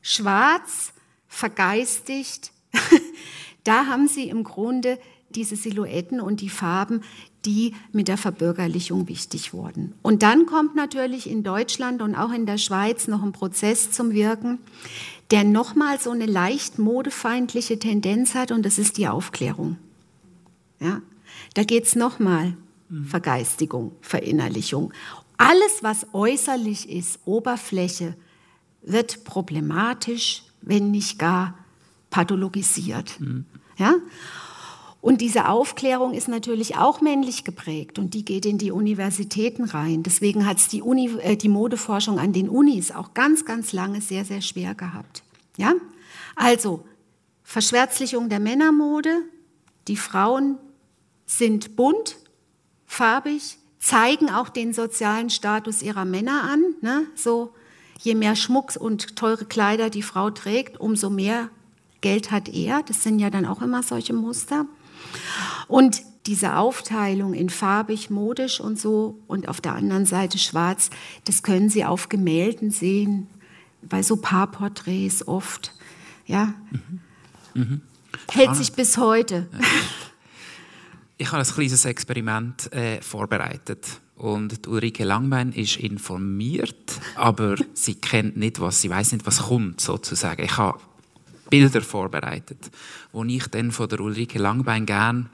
[0.00, 0.92] Schwarz
[1.28, 2.52] vergeistigt.
[3.64, 4.98] da haben Sie im Grunde
[5.30, 7.02] diese Silhouetten und die Farben,
[7.44, 9.94] die mit der Verbürgerlichung wichtig wurden.
[10.02, 14.12] Und dann kommt natürlich in Deutschland und auch in der Schweiz noch ein Prozess zum
[14.12, 14.58] Wirken,
[15.30, 19.76] der nochmal so eine leicht modefeindliche Tendenz hat und das ist die Aufklärung.
[20.80, 21.02] Ja?
[21.54, 22.56] Da geht es nochmal
[22.88, 23.06] mhm.
[23.06, 24.92] Vergeistigung, Verinnerlichung.
[25.36, 28.14] Alles, was äußerlich ist, Oberfläche,
[28.82, 31.58] wird problematisch, wenn nicht gar
[32.10, 33.18] pathologisiert.
[33.18, 33.46] Mhm.
[33.78, 33.94] Ja?
[35.00, 40.02] Und diese Aufklärung ist natürlich auch männlich geprägt und die geht in die Universitäten rein.
[40.02, 44.24] Deswegen hat es die, äh, die Modeforschung an den Unis auch ganz, ganz lange sehr,
[44.24, 45.22] sehr schwer gehabt.
[45.56, 45.74] Ja?
[46.36, 46.86] Also
[47.42, 49.14] Verschwärzlichung der Männermode,
[49.88, 50.56] die Frauen
[51.26, 52.16] sind bunt,
[52.86, 56.74] farbig, zeigen auch den sozialen Status ihrer Männer an.
[56.80, 57.06] Ne?
[57.14, 57.52] So,
[58.00, 61.50] je mehr Schmuck und teure Kleider die Frau trägt, umso mehr
[62.00, 62.82] Geld hat er.
[62.82, 64.66] Das sind ja dann auch immer solche Muster.
[65.68, 70.90] Und diese Aufteilung in farbig, modisch und so und auf der anderen Seite schwarz,
[71.24, 73.28] das können Sie auf Gemälden sehen,
[73.82, 75.72] bei so Paarporträts oft.
[76.26, 76.54] Ja.
[76.70, 77.00] Mhm.
[77.54, 77.80] Mhm.
[78.30, 79.48] Hält sich bis heute.
[81.16, 84.00] Ich habe ein kleines Experiment äh, vorbereitet.
[84.16, 89.80] Und Ulrike Langbein ist informiert, aber sie kennt nicht, was sie weiß nicht, was kommt
[89.80, 90.42] sozusagen.
[90.42, 90.78] Ich habe
[91.50, 92.70] Bilder vorbereitet,
[93.12, 95.26] wo ich dann von der Ulrike Langbein gerne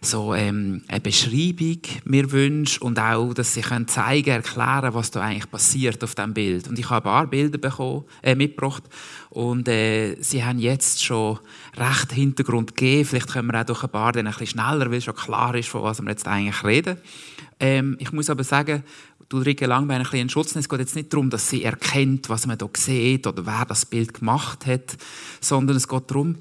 [0.00, 5.20] so ähm, eine Beschreibung mir wünsche und auch, dass sie können zeigen, erklären, was da
[5.20, 6.68] eigentlich passiert auf dem Bild.
[6.68, 8.84] Und ich habe ein paar Bilder bekommen, äh, mitgebracht
[9.28, 11.38] und äh, sie haben jetzt schon
[11.76, 13.04] recht Hintergrund gegeben.
[13.04, 15.68] Vielleicht können wir auch durch ein paar dann ein bisschen schneller, weil schon klar ist,
[15.68, 16.96] von was wir jetzt eigentlich reden.
[17.58, 18.82] Ähm, ich muss aber sagen,
[19.32, 22.46] Ulrike Langbein ein bisschen in Schutz Es geht jetzt nicht darum, dass sie erkennt, was
[22.46, 24.96] man hier sieht oder wer das Bild gemacht hat,
[25.40, 26.36] sondern es geht darum,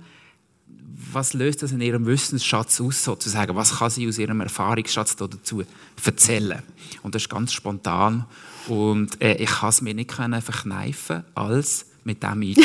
[1.13, 3.55] was löst das in ihrem Wissensschatz aus, sozusagen?
[3.55, 5.63] Was kann sie aus ihrem Erfahrungsschatz dazu
[6.03, 6.63] erzählen?
[7.03, 8.25] Und das ist ganz spontan.
[8.67, 12.41] Und äh, ich kann es mir nicht verkneifen, als mit dem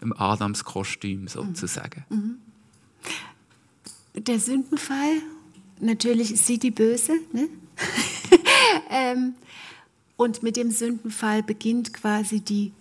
[0.00, 2.04] im Adamskostüm sozusagen.
[2.10, 2.36] Mhm.
[4.14, 5.22] Der Sündenfall,
[5.80, 7.12] natürlich ist sie die Böse.
[7.32, 7.48] Ne?
[8.90, 9.34] ähm,
[10.16, 12.72] und mit dem Sündenfall beginnt quasi die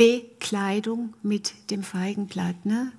[0.00, 2.64] Bekleidung mit dem Feigenblatt.
[2.64, 2.90] Ne?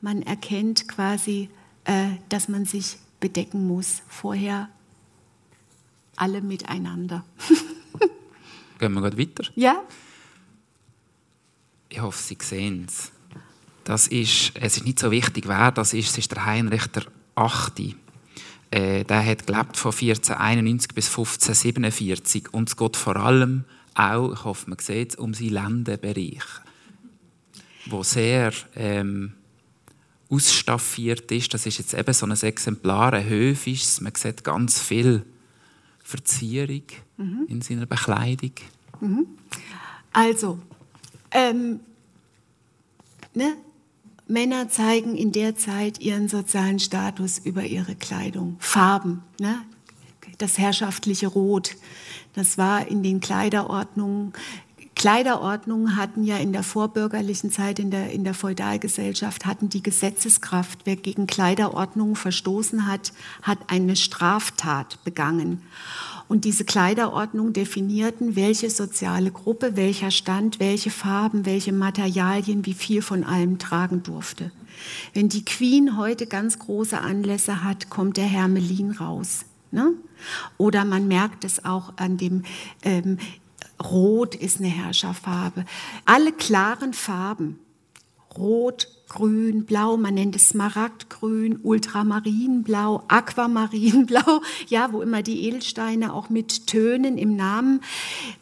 [0.00, 1.50] Man erkennt quasi,
[1.84, 4.00] äh, dass man sich bedecken muss.
[4.08, 4.70] Vorher
[6.16, 7.22] alle miteinander.
[8.78, 9.44] Gehen wir gerade weiter?
[9.54, 9.82] Ja.
[11.90, 13.12] Ich hoffe, Sie sehen es.
[13.84, 16.12] Das ist, es ist nicht so wichtig, wer das ist.
[16.12, 17.94] Es ist der Heinrich der Achte.
[18.70, 24.44] Äh, der hat gelebt von 1491 bis 1547 und es geht vor allem auch, ich
[24.44, 26.44] hoffe, man sieht es, um seinen Ländenbereich,
[27.86, 29.32] wo sehr ähm,
[30.28, 31.52] ausstaffiert ist.
[31.52, 34.00] Das ist jetzt eben so ein Exemplar, ein höfisches.
[34.00, 35.24] Man sieht ganz viel
[36.02, 36.82] Verzierung
[37.16, 37.46] mhm.
[37.48, 38.52] in seiner Bekleidung.
[39.00, 39.26] Mhm.
[40.12, 40.58] Also,
[41.30, 41.80] ähm,
[43.34, 43.56] ne?
[44.26, 48.56] Männer zeigen in der Zeit ihren sozialen Status über ihre Kleidung.
[48.60, 49.62] Farben, ne?
[50.38, 51.76] das herrschaftliche Rot,
[52.34, 54.32] das war in den Kleiderordnungen.
[54.94, 60.80] Kleiderordnungen hatten ja in der vorbürgerlichen Zeit, in der, in der Feudalgesellschaft, hatten die Gesetzeskraft.
[60.84, 65.62] Wer gegen Kleiderordnungen verstoßen hat, hat eine Straftat begangen.
[66.28, 73.02] Und diese Kleiderordnungen definierten, welche soziale Gruppe, welcher Stand, welche Farben, welche Materialien, wie viel
[73.02, 74.52] von allem tragen durfte.
[75.14, 79.46] Wenn die Queen heute ganz große Anlässe hat, kommt der Hermelin raus.
[79.70, 79.94] Ne?
[80.58, 82.42] Oder man merkt es auch an dem
[82.82, 83.18] ähm,
[83.82, 85.64] Rot ist eine Herrscherfarbe.
[86.04, 87.58] Alle klaren Farben,
[88.36, 96.30] Rot, Grün, Blau, man nennt es Smaragdgrün, Ultramarinblau, Aquamarinblau, ja, wo immer die Edelsteine auch
[96.30, 97.80] mit Tönen im Namen.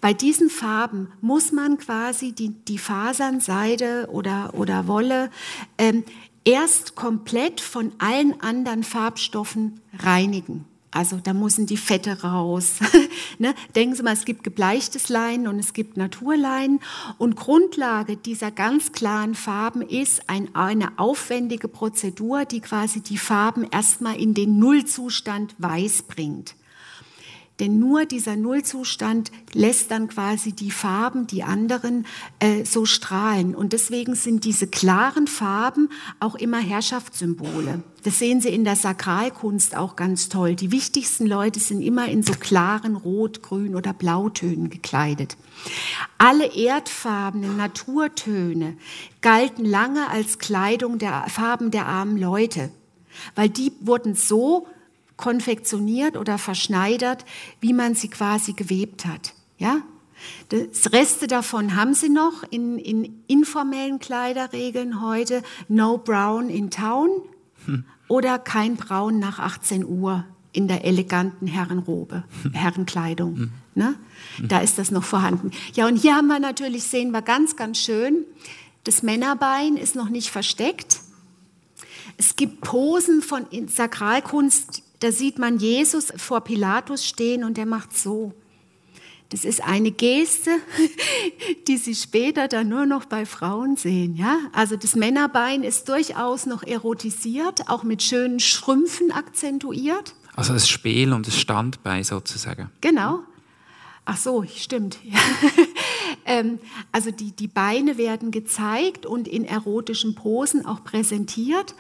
[0.03, 5.31] Bei diesen Farben muss man quasi die, die Fasern, Seide oder, oder Wolle
[5.79, 6.05] ähm,
[6.45, 10.67] erst komplett von allen anderen Farbstoffen reinigen.
[10.91, 12.77] Also da müssen die Fette raus.
[13.39, 13.55] ne?
[13.75, 16.81] Denken Sie mal, es gibt gebleichtes Leinen und es gibt Naturleinen.
[17.19, 23.67] Und Grundlage dieser ganz klaren Farben ist ein, eine aufwendige Prozedur, die quasi die Farben
[23.71, 26.55] erstmal in den Nullzustand weiß bringt.
[27.61, 32.07] Denn nur dieser Nullzustand lässt dann quasi die Farben, die anderen,
[32.39, 33.55] äh, so strahlen.
[33.55, 35.89] Und deswegen sind diese klaren Farben
[36.21, 37.83] auch immer Herrschaftssymbole.
[38.05, 40.55] Das sehen Sie in der Sakralkunst auch ganz toll.
[40.55, 45.37] Die wichtigsten Leute sind immer in so klaren Rot, Grün oder Blautönen gekleidet.
[46.17, 48.77] Alle erdfarbenen Naturtöne
[49.21, 52.71] galten lange als Kleidung der Farben der armen Leute,
[53.35, 54.69] weil die wurden so
[55.19, 57.27] konfektioniert oder verschneidert,
[57.61, 59.35] wie man sie quasi gewebt hat.
[59.59, 59.83] Ja?
[60.49, 65.43] Das Reste davon haben sie noch in, in informellen Kleiderregeln heute.
[65.69, 67.11] No brown in town
[67.67, 67.85] hm.
[68.09, 72.53] oder kein Braun nach 18 Uhr in der eleganten Herrenrobe, hm.
[72.53, 73.37] Herrenkleidung.
[73.37, 73.51] Hm.
[73.75, 73.95] Ne?
[74.43, 75.53] Da ist das noch vorhanden.
[75.75, 78.25] Ja, und hier haben wir natürlich, sehen wir ganz, ganz schön,
[78.85, 81.01] das Männerbein ist noch nicht versteckt.
[82.17, 87.97] Es gibt Posen von Sakralkunst, da sieht man Jesus vor Pilatus stehen und er macht
[87.97, 88.35] so.
[89.31, 90.51] Das ist eine Geste,
[91.69, 94.17] die Sie später dann nur noch bei Frauen sehen.
[94.17, 94.39] Ja?
[94.53, 100.15] Also das Männerbein ist durchaus noch erotisiert, auch mit schönen Schrümpfen akzentuiert.
[100.35, 102.71] Also das Spiel und das Standbein sozusagen.
[102.81, 103.21] Genau.
[104.11, 104.99] Ach so, stimmt.
[106.25, 106.59] ähm,
[106.93, 111.75] also die, die Beine werden gezeigt und in erotischen Posen auch präsentiert.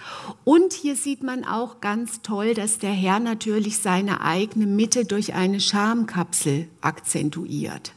[0.45, 5.33] Und hier sieht man auch ganz toll, dass der Herr natürlich seine eigene Mitte durch
[5.33, 7.95] eine Schamkapsel akzentuiert.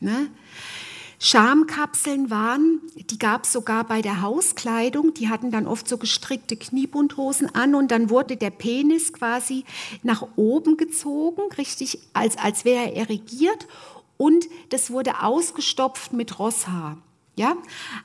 [0.00, 0.28] Ne?
[1.24, 6.56] Schamkapseln waren, die gab es sogar bei der Hauskleidung, die hatten dann oft so gestrickte
[6.56, 9.64] Kniebundhosen an und dann wurde der Penis quasi
[10.02, 13.68] nach oben gezogen, richtig, als, als wäre er erigiert
[14.16, 16.98] und das wurde ausgestopft mit Rosshaar.
[17.36, 17.56] Ja?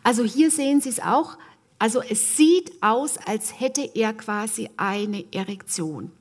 [0.04, 1.40] Also hier sehen Sie es auch,
[1.80, 6.12] also es sieht aus, als hätte er quasi eine Erektion.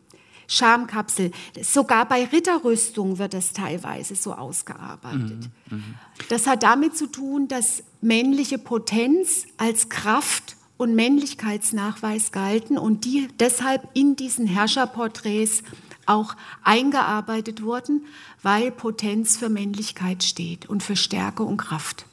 [0.48, 1.30] Schamkapsel.
[1.62, 5.48] Sogar bei Ritterrüstung wird das teilweise so ausgearbeitet.
[5.70, 5.94] Mhm, mhm.
[6.28, 13.28] Das hat damit zu tun, dass männliche Potenz als Kraft und Männlichkeitsnachweis galten und die
[13.40, 15.62] deshalb in diesen Herrscherporträts
[16.04, 18.06] auch eingearbeitet wurden,
[18.42, 22.06] weil Potenz für Männlichkeit steht und für Stärke und Kraft.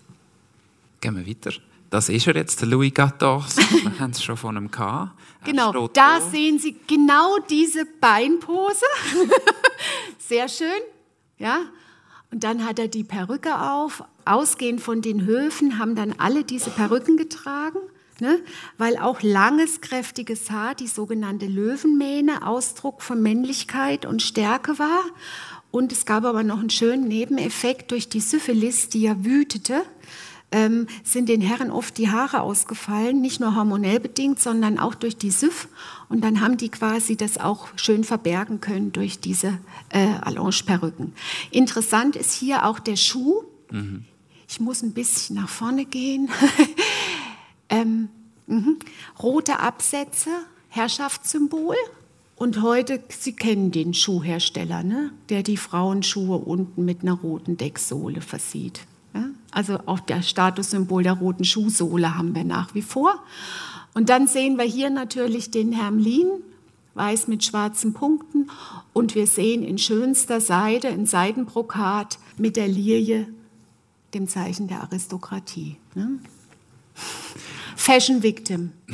[1.01, 1.51] Gehen wir weiter.
[1.93, 3.19] Das ist er jetzt, der Louis XIV.
[3.83, 5.11] Wir haben es schon von ihm gehabt.
[5.45, 8.83] Genau, da, da sehen Sie genau diese Beinpose.
[10.17, 10.81] Sehr schön.
[11.37, 11.59] Ja.
[12.31, 14.03] Und dann hat er die Perücke auf.
[14.25, 17.77] Ausgehend von den Höfen haben dann alle diese Perücken getragen.
[18.19, 18.41] Ne?
[18.79, 25.03] Weil auch langes, kräftiges Haar, die sogenannte Löwenmähne, Ausdruck von Männlichkeit und Stärke war.
[25.69, 29.83] Und es gab aber noch einen schönen Nebeneffekt durch die Syphilis, die ja wütete
[30.53, 35.17] ähm, sind den Herren oft die Haare ausgefallen, nicht nur hormonell bedingt, sondern auch durch
[35.17, 35.67] die Syph.
[36.09, 39.57] Und dann haben die quasi das auch schön verbergen können durch diese
[39.89, 41.13] äh, Allonge-Perücken.
[41.49, 43.43] Interessant ist hier auch der Schuh.
[43.71, 44.05] Mhm.
[44.47, 46.29] Ich muss ein bisschen nach vorne gehen.
[47.69, 48.09] ähm,
[48.45, 48.77] mhm.
[49.21, 50.29] Rote Absätze,
[50.69, 51.75] Herrschaftssymbol.
[52.35, 55.11] Und heute, Sie kennen den Schuhhersteller, ne?
[55.29, 58.81] der die Frauenschuhe unten mit einer roten Decksohle versieht.
[59.51, 63.23] Also auch das Statussymbol der roten Schuhsohle haben wir nach wie vor.
[63.93, 66.27] Und dann sehen wir hier natürlich den Hermlin,
[66.95, 68.49] weiß mit schwarzen Punkten.
[68.91, 73.27] Und wir sehen in schönster Seide, in Seidenbrokat mit der Lilie,
[74.15, 75.77] dem Zeichen der Aristokratie.
[75.93, 76.19] Ne?
[77.75, 78.71] Fashion Victim.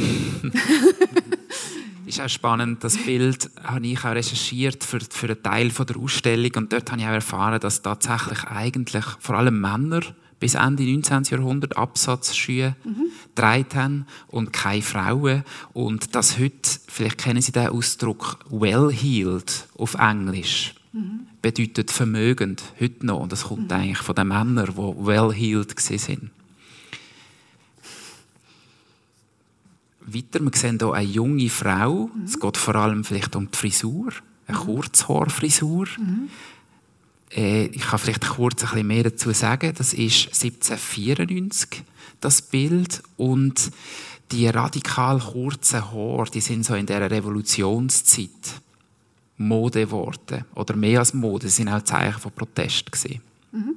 [2.09, 5.97] ist auch spannend, das Bild habe ich auch recherchiert für, für einen Teil von der
[5.97, 10.01] Ausstellung und dort habe ich auch erfahren, dass tatsächlich eigentlich vor allem Männer
[10.39, 11.23] bis Ende 19.
[11.23, 13.11] Jahrhundert Absatzschuhe mhm.
[13.41, 15.43] haben und keine Frauen.
[15.73, 21.27] Und dass heute, vielleicht kennen Sie den Ausdruck well-heeled auf Englisch, mhm.
[21.41, 23.19] bedeutet vermögend, heute noch.
[23.19, 23.77] Und das kommt mhm.
[23.77, 26.31] eigentlich von den Männern, die well-heeled sind.
[30.13, 32.09] Weiter, wir sehen hier eine junge Frau.
[32.13, 32.23] Mhm.
[32.23, 34.11] Es geht vor allem vielleicht um die Frisur,
[34.47, 34.61] eine mhm.
[34.61, 35.87] Kurzhaarfrisur.
[35.97, 36.29] Mhm.
[37.31, 39.73] Äh, ich kann vielleicht kurz ein bisschen mehr dazu sagen.
[39.77, 41.83] Das ist 1794,
[42.21, 43.03] das Bild.
[43.17, 43.71] Und
[44.31, 48.29] die radikal kurzen Haare, die sind so in der Revolutionszeit
[49.37, 50.45] Mode geworden.
[50.55, 53.21] Oder mehr als Mode, sind auch Zeichen von Protest gewesen.
[53.51, 53.75] Mhm.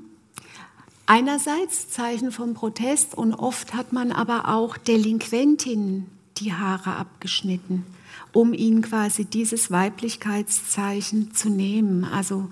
[1.07, 6.07] Einerseits Zeichen von Protest und oft hat man aber auch Delinquentinnen
[6.39, 7.85] die Haare abgeschnitten,
[8.33, 12.05] um ihnen quasi dieses Weiblichkeitszeichen zu nehmen.
[12.05, 12.51] Also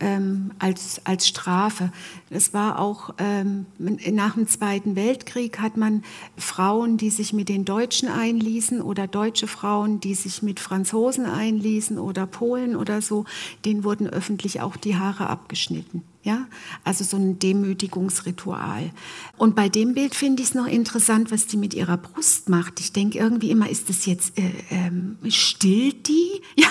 [0.00, 1.90] ähm, als, als Strafe.
[2.30, 6.02] Es war auch ähm, nach dem Zweiten Weltkrieg hat man
[6.36, 11.98] Frauen, die sich mit den Deutschen einließen oder deutsche Frauen, die sich mit Franzosen einließen
[11.98, 13.24] oder Polen oder so,
[13.64, 16.02] denen wurden öffentlich auch die Haare abgeschnitten.
[16.26, 16.48] Ja,
[16.82, 18.90] also so ein Demütigungsritual.
[19.36, 22.80] Und bei dem Bild finde ich es noch interessant, was die mit ihrer Brust macht.
[22.80, 26.42] Ich denke irgendwie immer, ist das jetzt, äh, ähm, stillt die?
[26.56, 26.68] Ja.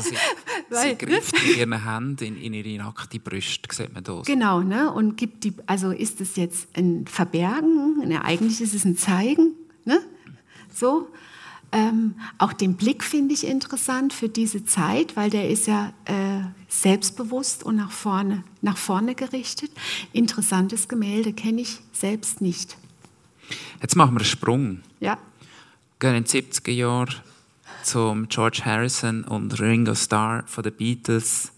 [0.00, 0.16] Sie,
[0.70, 4.26] sie greift ihren Händen in, in ihre nackte Brust, sieht man das.
[4.26, 4.92] Genau, ne?
[4.92, 8.06] und gibt die, also ist das jetzt ein Verbergen?
[8.06, 9.52] Ne, eigentlich ist es ein Zeigen,
[9.84, 10.00] ne?
[10.72, 11.08] so.
[11.72, 16.42] Ähm, auch den Blick finde ich interessant für diese Zeit, weil der ist ja äh,
[16.68, 19.72] selbstbewusst und nach vorne, nach vorne gerichtet.
[20.12, 22.76] Interessantes Gemälde kenne ich selbst nicht.
[23.82, 24.80] Jetzt machen wir einen Sprung.
[25.00, 25.18] Ja.
[25.98, 27.12] Gehen in die 70er Jahre
[27.84, 31.52] zum George Harrison und Ringo Starr von den Beatles.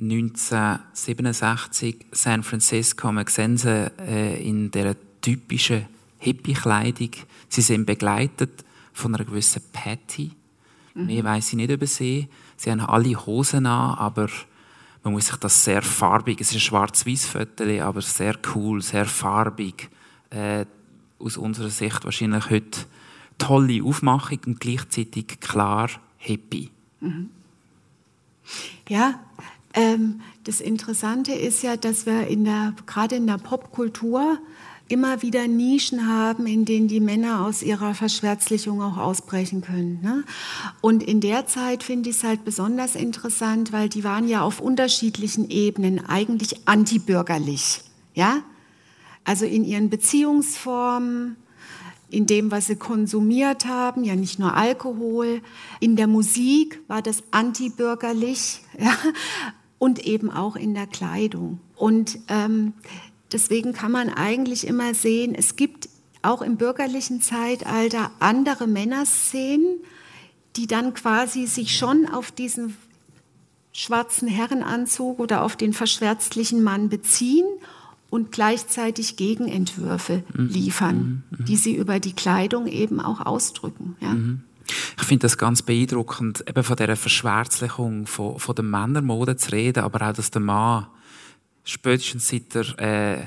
[0.00, 3.10] 1967 San Francisco.
[3.10, 5.86] Wir sehen sie äh, in der typischen
[6.18, 7.10] Hippie-Kleidung.
[7.48, 10.32] Sie sind begleitet von einer gewissen Patty.
[10.94, 11.06] Mhm.
[11.06, 12.28] Mehr weiß ich nicht über sie.
[12.56, 14.28] Sie haben alle Hosen an, aber
[15.02, 19.06] man muss sich das sehr farbig, es ist ein schwarz-weiß Foto, aber sehr cool, sehr
[19.06, 19.88] farbig.
[20.30, 20.64] Äh,
[21.18, 22.86] aus unserer Sicht wahrscheinlich heute
[23.38, 26.70] tolle Aufmachung und gleichzeitig klar happy.
[27.00, 27.30] Mhm.
[28.88, 29.20] Ja,
[29.74, 34.38] ähm, das Interessante ist ja, dass wir in der, gerade in der Popkultur
[34.88, 40.00] immer wieder Nischen haben, in denen die Männer aus ihrer Verschwärzlichung auch ausbrechen können.
[40.02, 40.24] Ne?
[40.82, 44.60] Und in der Zeit finde ich es halt besonders interessant, weil die waren ja auf
[44.60, 47.80] unterschiedlichen Ebenen eigentlich antibürgerlich.
[48.12, 48.42] Ja?
[49.24, 51.36] Also in ihren Beziehungsformen,
[52.14, 55.42] in dem, was sie konsumiert haben, ja nicht nur Alkohol.
[55.80, 58.96] In der Musik war das antibürgerlich ja?
[59.78, 61.60] und eben auch in der Kleidung.
[61.76, 62.74] Und ähm,
[63.34, 65.88] Deswegen kann man eigentlich immer sehen, es gibt
[66.22, 69.80] auch im bürgerlichen Zeitalter andere Männerszenen,
[70.54, 72.76] die dann quasi sich schon auf diesen
[73.72, 77.44] schwarzen Herrenanzug oder auf den verschwärzlichen Mann beziehen
[78.14, 80.46] und gleichzeitig Gegenentwürfe mhm.
[80.46, 81.44] liefern, mhm.
[81.46, 83.96] die sie über die Kleidung eben auch ausdrücken.
[84.00, 84.10] Ja.
[84.10, 84.42] Mhm.
[84.96, 89.82] Ich finde das ganz beeindruckend, eben von dieser Verschwärzlichung von, von der Männermode zu reden,
[89.82, 90.86] aber auch, dass der Mann
[91.64, 93.26] spätestens seit der äh,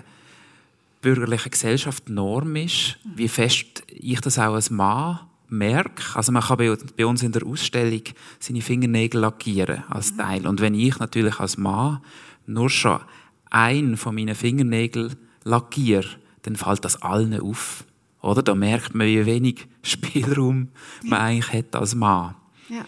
[1.01, 5.19] bürgerlichen Gesellschaft Norm ist, wie fest ich das auch als Mann
[5.49, 6.15] merke.
[6.15, 6.57] Also man kann
[6.95, 8.03] bei, uns in der Ausstellung
[8.39, 10.17] seine Fingernägel lackieren als mhm.
[10.17, 10.47] Teil.
[10.47, 11.99] Und wenn ich natürlich als Mann
[12.45, 13.01] nur schon
[13.49, 16.07] einen von meinen Fingernägeln lackiere,
[16.43, 17.85] dann fällt das allen auf.
[18.21, 18.41] Oder?
[18.41, 20.69] Da merkt man, wie wenig Spielraum
[21.03, 22.35] man eigentlich hat als Mann.
[22.69, 22.85] Ja.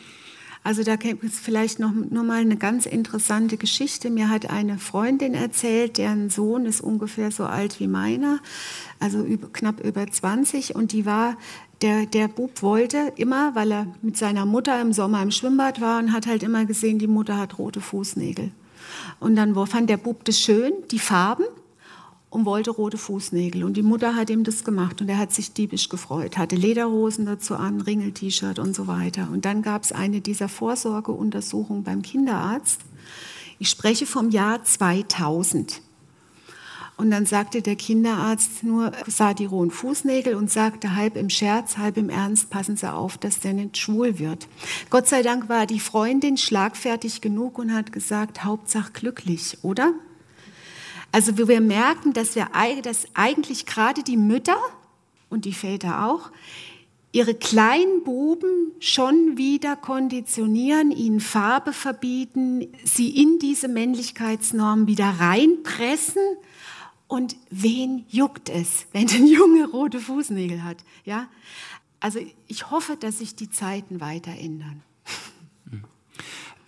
[0.64, 4.10] Also da gibt es vielleicht noch, noch mal eine ganz interessante Geschichte.
[4.10, 8.39] Mir hat eine Freundin erzählt, deren Sohn ist ungefähr so alt wie meiner,
[8.99, 11.38] also über, knapp über 20 und die war
[11.82, 15.99] der, der Bub wollte immer, weil er mit seiner Mutter im Sommer im Schwimmbad war
[15.99, 18.51] und hat halt immer gesehen, die Mutter hat rote Fußnägel.
[19.20, 21.46] Und dann fand der Bub das schön, die Farben,
[22.30, 23.64] und wollte rote Fußnägel.
[23.64, 27.26] Und die Mutter hat ihm das gemacht und er hat sich diebisch gefreut, hatte Lederhosen
[27.26, 29.30] dazu an, Ringel-T-Shirt und so weiter.
[29.32, 32.82] Und dann gab es eine dieser Vorsorgeuntersuchungen beim Kinderarzt.
[33.58, 35.82] Ich spreche vom Jahr 2000.
[37.00, 41.78] Und dann sagte der Kinderarzt nur, sah die rohen Fußnägel und sagte halb im Scherz,
[41.78, 44.50] halb im Ernst, passen Sie auf, dass der nicht schwul wird.
[44.89, 49.93] Gott sei Dank war die Freundin schlagfertig genug und hat gesagt, Hauptsache glücklich, oder?
[51.14, 52.50] Also wir merken, dass wir
[52.84, 54.58] dass eigentlich gerade die Mütter
[55.30, 56.32] und die Väter auch
[57.14, 66.22] ihre kleinen Buben schon wieder konditionieren, ihnen Farbe verbieten, sie in diese Männlichkeitsnorm wieder reinpressen.
[67.10, 70.78] Und wen juckt es, wenn ein Junge rote Fußnägel hat?
[71.03, 71.28] Ja?
[71.99, 74.84] Also ich hoffe, dass sich die Zeiten weiter ändern.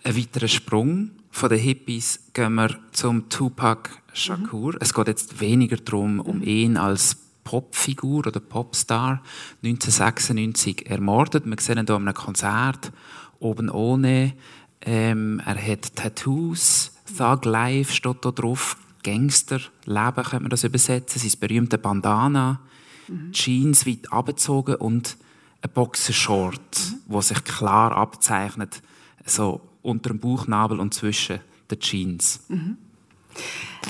[0.04, 4.72] Ein weiterer Sprung von den Hippies gehen wir zum Tupac Shakur.
[4.72, 4.78] Mhm.
[4.80, 6.42] Es geht jetzt weniger darum, um mhm.
[6.42, 9.22] ihn als Popfigur oder Popstar
[9.62, 11.46] 1996 ermordet.
[11.46, 12.92] Wir sehen ihn hier an einem Konzert,
[13.38, 14.34] oben ohne.
[14.80, 21.40] Ähm, er hat Tattoos, Thug Life steht da drauf, Gangsterleben könnte man das übersetzen, sein
[21.40, 22.60] berühmte Bandana,
[23.08, 23.32] mhm.
[23.32, 25.16] Jeans weit abgezogen und
[25.62, 27.00] ein Boxershort, mhm.
[27.06, 28.82] wo sich klar abzeichnet,
[29.24, 31.40] so unter dem Bauchnabel und zwischen
[31.70, 32.40] den Jeans.
[32.48, 32.76] Mhm.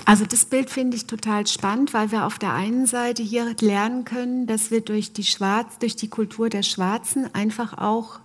[0.04, 4.04] Also das Bild finde ich total spannend, weil wir auf der einen Seite hier lernen
[4.04, 8.20] können, dass wir durch die, Schwarz, durch die Kultur der Schwarzen einfach auch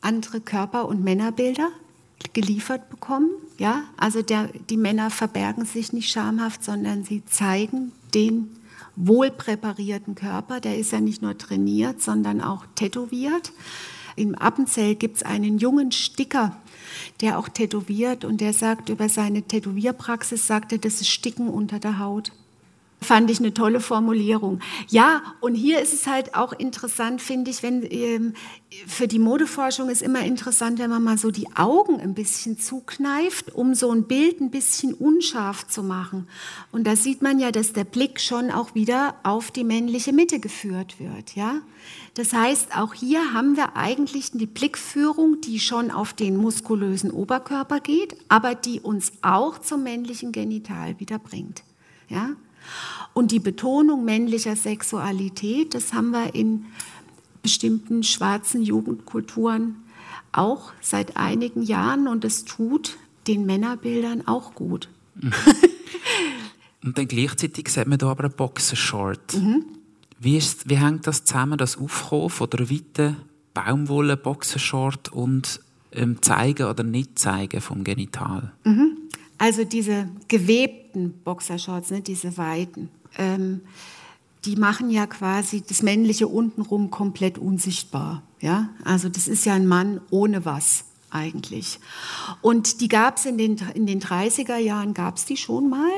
[0.00, 1.70] andere Körper- und Männerbilder
[2.32, 3.30] geliefert bekommen.
[3.58, 8.50] Ja, also der, die Männer verbergen sich nicht schamhaft, sondern sie zeigen den
[8.96, 10.60] wohlpräparierten Körper.
[10.60, 13.52] Der ist ja nicht nur trainiert, sondern auch tätowiert.
[14.16, 16.56] Im Appenzell gibt es einen jungen Sticker,
[17.20, 21.78] der auch tätowiert und der sagt über seine Tätowierpraxis, sagt er, das ist Sticken unter
[21.78, 22.32] der Haut.
[23.00, 24.60] Fand ich eine tolle Formulierung.
[24.88, 28.34] Ja, und hier ist es halt auch interessant, finde ich, wenn ähm,
[28.86, 33.54] für die Modeforschung ist immer interessant, wenn man mal so die Augen ein bisschen zukneift,
[33.54, 36.28] um so ein Bild ein bisschen unscharf zu machen.
[36.72, 40.40] Und da sieht man ja, dass der Blick schon auch wieder auf die männliche Mitte
[40.40, 41.60] geführt wird, ja.
[42.14, 47.78] Das heißt, auch hier haben wir eigentlich die Blickführung, die schon auf den muskulösen Oberkörper
[47.78, 51.62] geht, aber die uns auch zum männlichen Genital wieder bringt,
[52.08, 52.30] ja.
[53.14, 56.66] Und die Betonung männlicher Sexualität, das haben wir in
[57.42, 59.76] bestimmten schwarzen Jugendkulturen
[60.32, 64.88] auch seit einigen Jahren und es tut den Männerbildern auch gut.
[65.14, 65.32] Mhm.
[66.84, 69.34] und dann gleichzeitig sieht man da aber einen Boxershort.
[69.34, 69.64] Mhm.
[70.20, 73.16] Wie, ist, wie hängt das zusammen, das Aufkommen von der weiten
[73.54, 75.60] Baumwolle Boxershort und
[75.92, 78.52] ähm, Zeigen oder nicht Zeigen vom Genital?
[78.64, 78.97] Mhm.
[79.38, 83.60] Also diese gewebten Boxershorts, ne, diese weiten, ähm,
[84.44, 88.22] die machen ja quasi das männliche untenrum komplett unsichtbar.
[88.40, 88.68] Ja?
[88.84, 91.78] Also das ist ja ein Mann ohne was eigentlich.
[92.42, 95.90] Und die gab es in den, in den 30er Jahren, gab es die schon mal.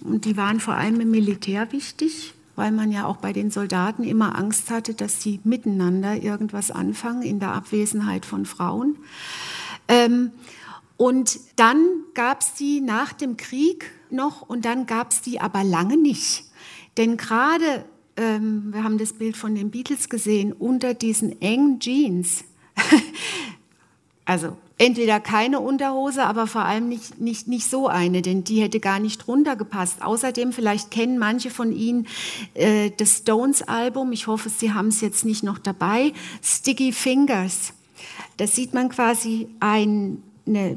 [0.00, 4.04] Und die waren vor allem im Militär wichtig, weil man ja auch bei den Soldaten
[4.04, 8.96] immer Angst hatte, dass sie miteinander irgendwas anfangen in der Abwesenheit von Frauen.
[9.88, 10.30] Ähm,
[10.96, 15.64] und dann gab es die nach dem Krieg noch und dann gab es die aber
[15.64, 16.44] lange nicht.
[16.96, 17.84] Denn gerade,
[18.16, 22.44] ähm, wir haben das Bild von den Beatles gesehen, unter diesen engen Jeans,
[24.24, 28.80] also entweder keine Unterhose, aber vor allem nicht, nicht, nicht so eine, denn die hätte
[28.80, 30.02] gar nicht runtergepasst.
[30.02, 32.06] Außerdem, vielleicht kennen manche von Ihnen
[32.54, 37.72] äh, das Stones-Album, ich hoffe, Sie haben es jetzt nicht noch dabei, Sticky Fingers.
[38.36, 40.76] Da sieht man quasi ein eine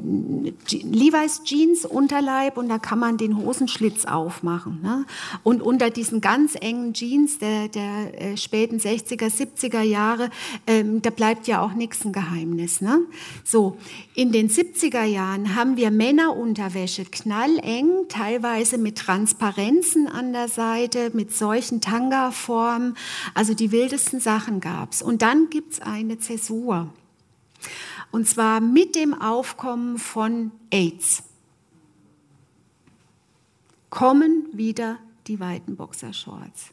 [0.70, 4.80] Levi's Jeans Unterleib und da kann man den Hosenschlitz aufmachen.
[4.82, 5.04] Ne?
[5.42, 10.30] Und unter diesen ganz engen Jeans der, der äh, späten 60er, 70er Jahre,
[10.66, 12.80] ähm, da bleibt ja auch nichts ein Geheimnis.
[12.80, 13.00] Ne?
[13.44, 13.76] So,
[14.14, 21.34] in den 70er Jahren haben wir Männerunterwäsche knalleng, teilweise mit Transparenzen an der Seite, mit
[21.34, 22.96] solchen Tanga-Formen.
[23.34, 25.02] Also die wildesten Sachen gab's.
[25.02, 26.88] Und dann gibt's eine Zäsur.
[28.10, 31.22] Und zwar mit dem Aufkommen von AIDS
[33.90, 36.72] kommen wieder die weiten Boxershorts.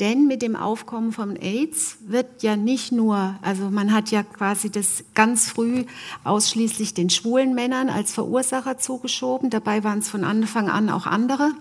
[0.00, 4.70] Denn mit dem Aufkommen von AIDS wird ja nicht nur, also man hat ja quasi
[4.70, 5.84] das ganz früh
[6.24, 9.50] ausschließlich den schwulen Männern als Verursacher zugeschoben.
[9.50, 11.52] Dabei waren es von Anfang an auch andere.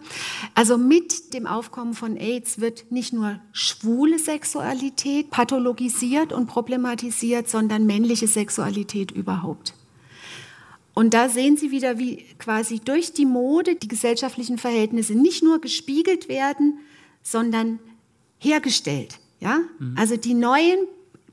[0.56, 7.86] Also mit dem Aufkommen von AIDS wird nicht nur schwule Sexualität pathologisiert und problematisiert, sondern
[7.86, 9.74] männliche Sexualität überhaupt.
[10.94, 15.60] Und da sehen Sie wieder, wie quasi durch die Mode die gesellschaftlichen Verhältnisse nicht nur
[15.60, 16.80] gespiegelt werden,
[17.24, 17.80] sondern
[18.42, 19.20] hergestellt.
[19.40, 19.60] Ja?
[19.80, 19.96] Mhm.
[19.98, 20.80] Also die neuen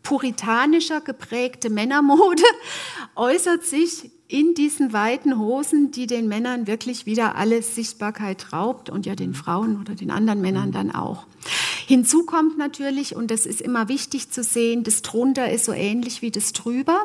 [0.03, 2.43] puritanischer geprägte Männermode
[3.17, 9.07] äußert sich in diesen weiten Hosen, die den Männern wirklich wieder alle Sichtbarkeit raubt und
[9.07, 11.27] ja den Frauen oder den anderen Männern dann auch.
[11.87, 16.21] Hinzu kommt natürlich, und das ist immer wichtig zu sehen, das drunter ist so ähnlich
[16.21, 17.01] wie das drüber.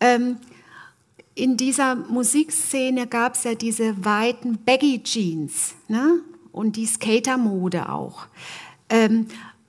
[0.00, 0.38] Ähm,
[1.36, 6.20] in dieser Musikszene gab es ja diese weiten Baggy Jeans ne?
[6.50, 8.26] und die Skatermode auch.
[8.92, 9.26] Ähm,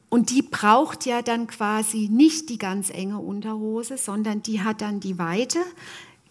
[0.09, 4.99] und die braucht ja dann quasi nicht die ganz enge Unterhose, sondern die hat dann
[4.99, 5.57] die Weite,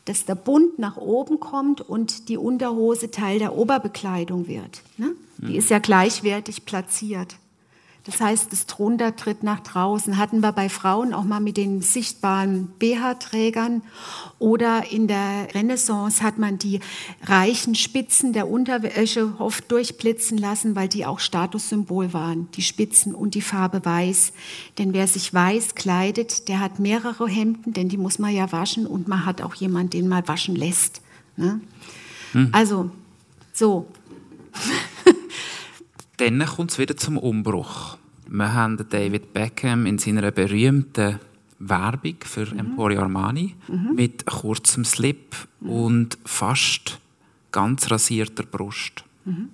[0.04, 4.82] dass der Bund nach oben kommt und die Unterhose Teil der Oberbekleidung wird.
[4.98, 5.14] Ne?
[5.38, 5.54] Die mhm.
[5.56, 7.36] ist ja gleichwertig platziert.
[8.04, 10.18] Das heißt, das drunter tritt nach draußen.
[10.18, 13.82] Hatten wir bei Frauen auch mal mit den sichtbaren BH-Trägern.
[14.40, 16.80] Oder in der Renaissance hat man die
[17.22, 22.48] reichen Spitzen der Unterwäsche oft durchblitzen lassen, weil die auch Statussymbol waren.
[22.56, 24.32] Die Spitzen und die Farbe weiß.
[24.78, 28.84] Denn wer sich weiß kleidet, der hat mehrere Hemden, denn die muss man ja waschen.
[28.84, 31.02] Und man hat auch jemanden, den man waschen lässt.
[31.36, 31.60] Ne?
[32.32, 32.48] Hm.
[32.50, 32.90] Also,
[33.52, 33.86] so.
[36.16, 37.96] dann kommt es wieder zum Umbruch.
[38.28, 41.18] Wir haben David Beckham in seiner berühmten
[41.58, 42.58] Werbung für mhm.
[42.58, 43.94] Emporio Armani mhm.
[43.94, 45.70] mit kurzem Slip mhm.
[45.70, 46.98] und fast
[47.50, 49.04] ganz rasierter Brust.
[49.24, 49.50] Mhm.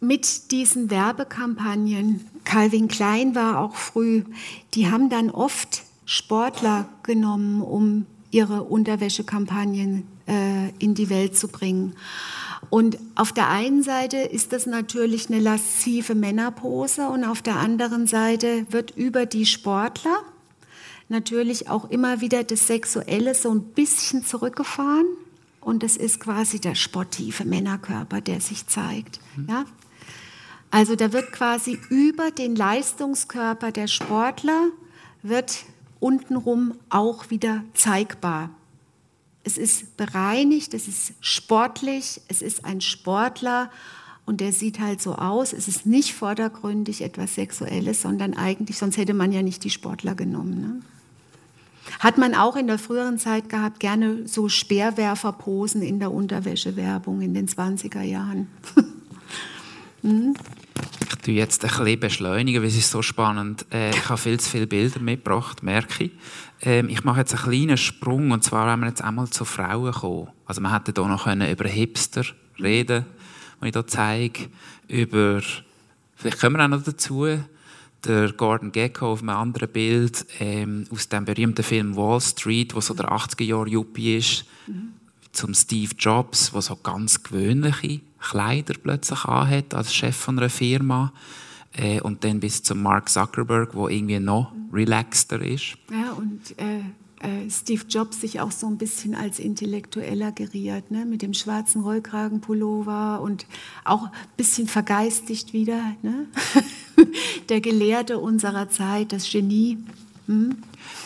[0.00, 4.24] Mit diesen Werbekampagnen, Calvin Klein war auch früh,
[4.74, 11.94] die haben dann oft Sportler genommen, um ihre Unterwäschekampagnen äh, in die Welt zu bringen.
[12.70, 18.06] Und auf der einen Seite ist das natürlich eine laszive Männerpose und auf der anderen
[18.06, 20.22] Seite wird über die Sportler
[21.08, 25.06] natürlich auch immer wieder das Sexuelle so ein bisschen zurückgefahren.
[25.60, 29.20] Und es ist quasi der sportive Männerkörper, der sich zeigt.
[29.36, 29.46] Mhm.
[29.48, 29.64] Ja?
[30.70, 34.68] Also da wird quasi über den Leistungskörper der Sportler
[35.22, 35.64] wird
[36.00, 38.50] untenrum auch wieder zeigbar.
[39.44, 43.70] Es ist bereinigt, es ist sportlich, es ist ein Sportler
[44.26, 45.52] und der sieht halt so aus.
[45.52, 50.14] Es ist nicht vordergründig etwas Sexuelles, sondern eigentlich, sonst hätte man ja nicht die Sportler
[50.14, 50.60] genommen.
[50.60, 50.80] Ne?
[52.00, 57.34] Hat man auch in der früheren Zeit gehabt, gerne so Speerwerferposen in der Unterwäschewerbung in
[57.34, 58.48] den 20er Jahren.
[60.02, 60.34] hm?
[61.00, 63.66] Ich tue jetzt ein bisschen beschleunigen, weil es ist so spannend.
[63.72, 66.12] Äh, ich habe viel zu viele Bilder mitgebracht, merke ich.
[66.64, 69.92] Ähm, ich mache jetzt einen kleinen Sprung, und zwar, wenn wir jetzt einmal zu Frauen
[69.92, 70.28] kommen.
[70.46, 72.24] Also man hätte hier noch über Hipster
[72.58, 73.04] reden,
[73.62, 74.48] die ich hier zeige,
[74.88, 75.42] über,
[76.16, 77.26] vielleicht kommen wir auch noch dazu,
[78.04, 82.80] der Gordon Gecko auf einem anderen Bild ähm, aus dem berühmten Film Wall Street, wo
[82.80, 84.94] so der 80er Jahre Yuppie ist, mhm.
[85.32, 91.12] zum Steve Jobs, der so ganz gewöhnliche Kleider plötzlich anhat als Chef von einer Firma.
[91.76, 95.76] Äh, und dann bis zum Mark Zuckerberg, wo irgendwie noch relaxter ist.
[95.90, 96.80] Ja, und äh,
[97.24, 101.06] äh, Steve Jobs sich auch so ein bisschen als Intellektueller geriert, ne?
[101.06, 103.46] mit dem schwarzen Rollkragenpullover und
[103.84, 105.96] auch ein bisschen vergeistigt wieder.
[106.02, 106.26] Ne?
[107.48, 109.78] Der Gelehrte unserer Zeit, das Genie.
[110.26, 110.56] Hm?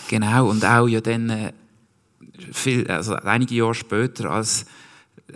[0.09, 1.53] Genau, und auch ja dann äh,
[2.53, 4.67] viel, also einige Jahre später als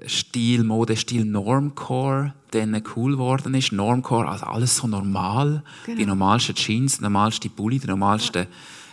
[0.07, 3.73] Stil, Modestil Normcore dann cool geworden ist.
[3.73, 5.63] Normcore, also alles so normal.
[5.85, 5.99] Genau.
[5.99, 8.47] Die normalsten Jeans, die normalste Pulli, die normalsten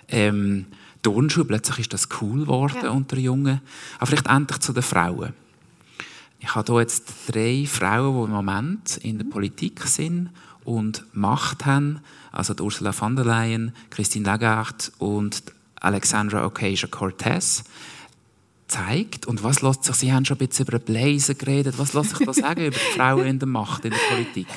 [0.10, 0.66] ähm,
[1.02, 1.46] Turnschuhe.
[1.46, 2.92] Plötzlich ist das cool geworden ja.
[2.92, 3.62] unter Jungen.
[3.98, 5.34] Aber vielleicht endlich zu den Frauen.
[6.40, 10.30] Ich habe hier jetzt drei Frauen, die im Moment in der Politik sind
[10.64, 12.00] und Macht haben.
[12.32, 15.44] Also Ursula von der Leyen, Christine Lagarde und
[15.82, 17.64] Alexandra Ocasio-Cortez
[18.70, 22.16] zeigt und was lässt sich, Sie haben schon ein bisschen über Blazer geredet, was lässt
[22.16, 24.48] sich da sagen über die Frauen in der Macht, in der Politik?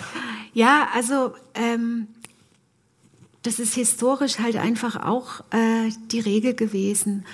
[0.54, 2.08] Ja, also ähm,
[3.42, 7.24] das ist historisch halt einfach auch äh, die Regel gewesen.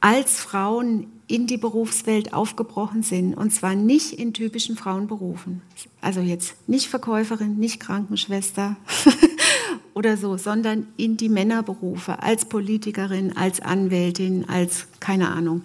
[0.00, 5.62] Als Frauen in die Berufswelt aufgebrochen sind, und zwar nicht in typischen Frauenberufen,
[6.00, 8.76] also jetzt nicht Verkäuferin, nicht Krankenschwester,
[9.94, 15.62] oder so, sondern in die Männerberufe, als Politikerin, als Anwältin, als keine Ahnung,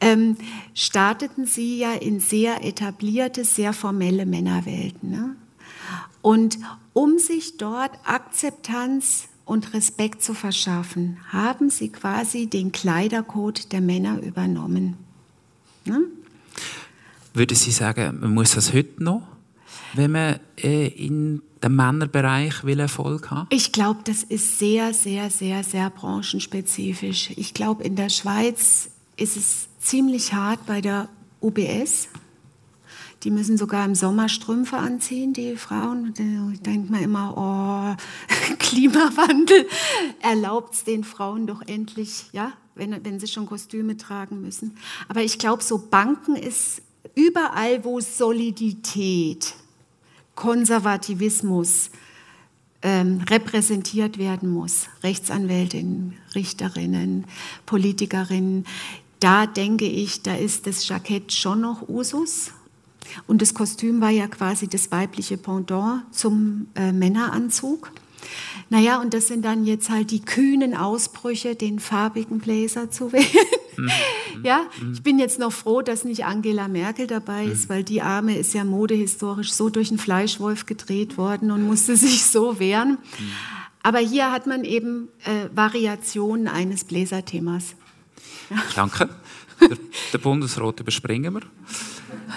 [0.00, 0.36] ähm,
[0.74, 5.10] starteten sie ja in sehr etablierte, sehr formelle Männerwelten.
[5.10, 5.36] Ne?
[6.22, 6.58] Und
[6.92, 14.20] um sich dort Akzeptanz und Respekt zu verschaffen, haben sie quasi den Kleidercode der Männer
[14.22, 14.96] übernommen.
[15.84, 16.02] Ne?
[17.32, 19.22] Würde Sie sagen, man muss das heute noch,
[19.94, 23.46] wenn man äh, in dem Männerbereich will Erfolg haben?
[23.50, 27.30] Ich glaube, das ist sehr, sehr, sehr, sehr branchenspezifisch.
[27.36, 31.08] Ich glaube, in der Schweiz ist es ziemlich hart bei der
[31.40, 32.08] UBS.
[33.22, 36.14] Die müssen sogar im Sommer Strümpfe anziehen, die Frauen.
[36.14, 36.24] Da
[36.64, 39.66] denkt man immer, oh, Klimawandel
[40.22, 44.76] erlaubt es den Frauen doch endlich, ja, wenn, wenn sie schon Kostüme tragen müssen.
[45.08, 46.80] Aber ich glaube, so Banken ist
[47.14, 49.54] überall, wo Solidität
[50.34, 51.90] Konservativismus
[52.82, 54.86] ähm, repräsentiert werden muss.
[55.02, 57.26] Rechtsanwältinnen, Richterinnen,
[57.66, 58.66] Politikerinnen.
[59.18, 62.52] Da denke ich, da ist das Jackett schon noch Usus.
[63.26, 67.92] Und das Kostüm war ja quasi das weibliche Pendant zum äh, Männeranzug.
[68.68, 73.26] Naja, und das sind dann jetzt halt die kühnen Ausbrüche, den farbigen Blazer zu wählen.
[73.76, 73.90] Mhm.
[74.42, 74.62] ja,
[74.92, 77.74] ich bin jetzt noch froh, dass nicht Angela Merkel dabei ist, mhm.
[77.74, 82.24] weil die Arme ist ja modehistorisch so durch einen Fleischwolf gedreht worden und musste sich
[82.24, 82.98] so wehren.
[83.18, 83.32] Mhm.
[83.82, 87.74] Aber hier hat man eben äh, Variationen eines Bläserthemas.
[88.50, 88.56] Ja.
[88.74, 89.08] Danke.
[89.60, 89.76] Der,
[90.12, 91.42] der Bundesrat überspringen wir.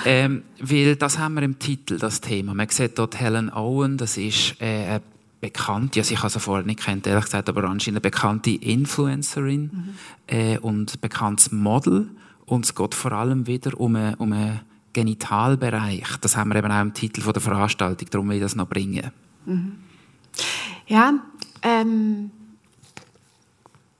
[0.06, 2.54] Ähm, weil das haben wir im Titel, das Thema.
[2.54, 5.02] Man sieht dort Helen Owen, das ist äh, eine
[5.44, 9.64] bekannte, also ich habe sie vorher nicht kennt, ehrlich gesagt, aber anscheinend eine bekannte Influencerin
[9.64, 9.94] mhm.
[10.28, 12.10] äh, und bekanntes Model.
[12.46, 14.62] Und es geht vor allem wieder um einen, um einen
[14.94, 16.16] Genitalbereich.
[16.22, 18.70] Das haben wir eben auch im Titel von der Veranstaltung, darum will ich das noch
[18.70, 19.12] bringen.
[19.46, 19.80] Mhm.
[20.88, 21.14] Ja,
[21.62, 22.32] ähm,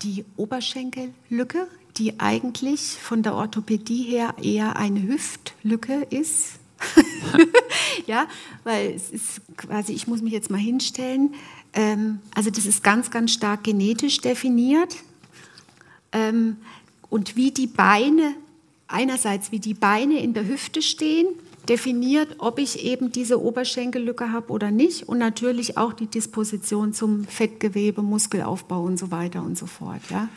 [0.02, 1.68] die Oberschenkellücke,
[1.98, 6.60] die eigentlich von der Orthopädie her eher eine Hüftlücke ist,
[8.08, 8.28] ja,
[8.64, 11.34] weil es ist quasi, ich muss mich jetzt mal hinstellen.
[11.74, 14.96] Ähm, also das ist ganz, ganz stark genetisch definiert.
[16.12, 16.58] Ähm,
[17.10, 18.36] und wie die Beine,
[18.88, 21.28] einerseits wie die Beine in der Hüfte stehen,
[21.70, 27.26] definiert, ob ich eben diese Oberschenkellücke habe oder nicht und natürlich auch die Disposition zum
[27.26, 30.02] Fettgewebe, Muskelaufbau und so weiter und so fort.
[30.10, 30.28] Ja.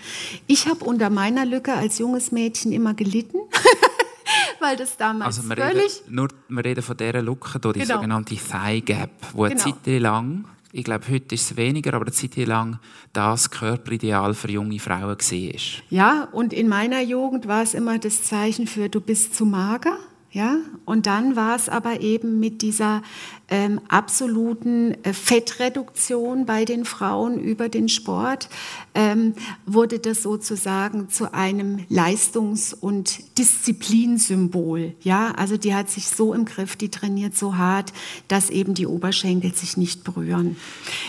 [0.46, 3.38] Ich habe unter meiner Lücke als junges Mädchen immer gelitten.
[4.60, 6.02] weil das damals also wir völlig...
[6.02, 7.94] Reden, nur, wir reden von dieser Lücke, die Genau.
[7.94, 9.76] sogenannte Thigh Gap, wo eine Genau.
[9.84, 12.78] Zeit lang, ich glaube heute ist es weniger, aber eine Zeit lang
[13.12, 15.60] das Körperideal für junge Frauen war.
[15.90, 19.96] Ja, und in meiner Jugend war es immer das Zeichen für, du bist zu mager.
[20.36, 23.02] Ja, und dann war es aber eben mit dieser
[23.48, 28.50] ähm, absoluten äh, Fettreduktion bei den Frauen über den Sport,
[28.94, 29.32] ähm,
[29.64, 34.94] wurde das sozusagen zu einem Leistungs- und Disziplinsymbol.
[35.00, 37.94] Ja, also die hat sich so im Griff, die trainiert so hart,
[38.28, 40.56] dass eben die Oberschenkel sich nicht berühren.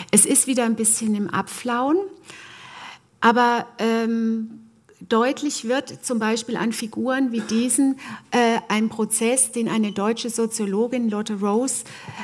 [0.09, 1.97] Es ist wieder ein bisschen im Abflauen.
[3.19, 4.66] Aber ähm,
[5.09, 7.97] deutlich wird zum Beispiel an Figuren wie diesen
[8.31, 11.83] äh, ein Prozess, den eine deutsche Soziologin Lotte Rose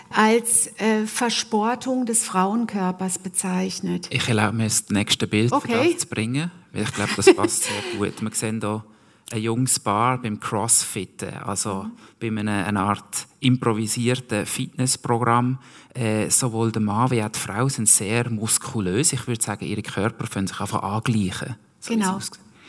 [0.10, 4.08] als äh, Versportung des Frauenkörpers bezeichnet.
[4.12, 5.96] Ich erlaube mir das nächste Bild Okay.
[5.98, 8.22] zu bringen, weil ich glaube, das passt sehr gut.
[8.22, 8.84] Wir sehen hier
[9.32, 11.88] ein junges Paar beim Crossfitten, also
[12.20, 15.58] bei einem, einer Art improvisierten Fitnessprogramm.
[15.96, 19.14] Äh, sowohl der Mann wie auch die Frau sind sehr muskulös.
[19.14, 21.56] Ich würde sagen, ihre Körper können sich einfach angleichen.
[21.80, 22.20] So Genau.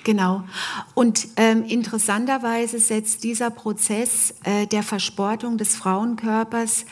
[0.04, 0.44] Genau.
[0.94, 6.84] Und ähm, interessanterweise setzt dieser Prozess äh, der Versportung des Frauenkörpers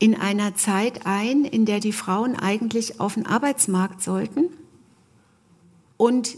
[0.00, 4.50] in einer Zeit ein, in der die Frauen eigentlich auf den Arbeitsmarkt sollten
[5.96, 6.36] und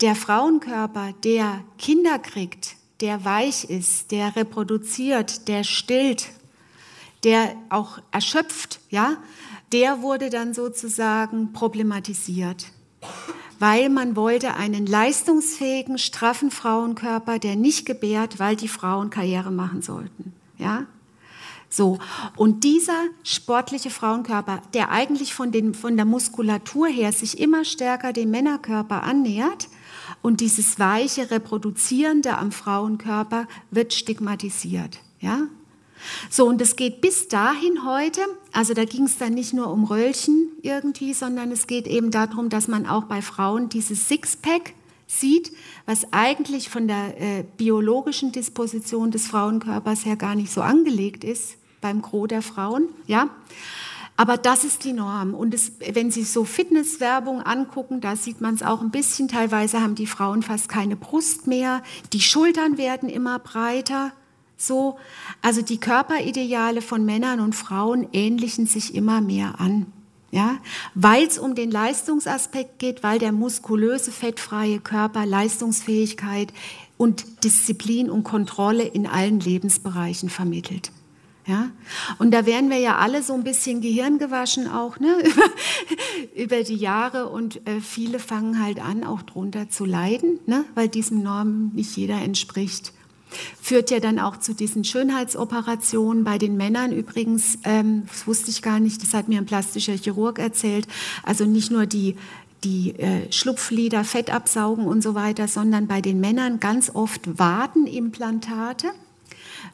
[0.00, 6.30] der Frauenkörper, der Kinder kriegt, der weich ist, der reproduziert, der stillt,
[7.22, 9.16] der auch erschöpft, ja,
[9.72, 12.66] der wurde dann sozusagen problematisiert.
[13.58, 19.82] Weil man wollte einen leistungsfähigen, straffen Frauenkörper, der nicht gebärt, weil die Frauen Karriere machen
[19.82, 20.32] sollten.
[20.58, 20.86] Ja?
[21.68, 21.98] So.
[22.36, 28.12] Und dieser sportliche Frauenkörper, der eigentlich von, den, von der Muskulatur her sich immer stärker
[28.12, 29.68] dem Männerkörper annähert
[30.22, 35.00] und dieses weiche, reproduzierende am Frauenkörper wird stigmatisiert.
[35.20, 35.48] Ja?
[36.30, 38.20] So, und es geht bis dahin heute,
[38.52, 42.48] also da ging es dann nicht nur um Röllchen irgendwie, sondern es geht eben darum,
[42.48, 44.74] dass man auch bei Frauen dieses Sixpack
[45.06, 45.52] sieht,
[45.86, 51.56] was eigentlich von der äh, biologischen Disposition des Frauenkörpers her gar nicht so angelegt ist
[51.80, 53.28] beim Gros der Frauen, ja.
[54.16, 55.34] Aber das ist die Norm.
[55.34, 59.26] Und es, wenn Sie so Fitnesswerbung angucken, da sieht man es auch ein bisschen.
[59.26, 61.82] Teilweise haben die Frauen fast keine Brust mehr.
[62.12, 64.12] Die Schultern werden immer breiter.
[64.56, 64.96] So,
[65.42, 69.86] also die Körperideale von Männern und Frauen ähnlichen sich immer mehr an.
[70.30, 70.58] Ja,
[70.96, 76.52] weil es um den Leistungsaspekt geht, weil der muskulöse, fettfreie Körper Leistungsfähigkeit
[76.96, 80.90] und Disziplin und Kontrolle in allen Lebensbereichen vermittelt.
[81.46, 81.70] Ja?
[82.18, 85.16] Und da werden wir ja alle so ein bisschen Gehirn gewaschen auch ne?
[85.24, 90.64] über, über die Jahre und äh, viele fangen halt an, auch drunter zu leiden, ne?
[90.74, 92.92] weil diesem Normen nicht jeder entspricht.
[93.64, 98.60] Führt ja dann auch zu diesen Schönheitsoperationen bei den Männern übrigens, ähm, das wusste ich
[98.60, 100.86] gar nicht, das hat mir ein plastischer Chirurg erzählt,
[101.22, 102.16] also nicht nur die
[102.62, 108.88] die äh, Schlupflider, Fett absaugen und so weiter, sondern bei den Männern ganz oft Wadenimplantate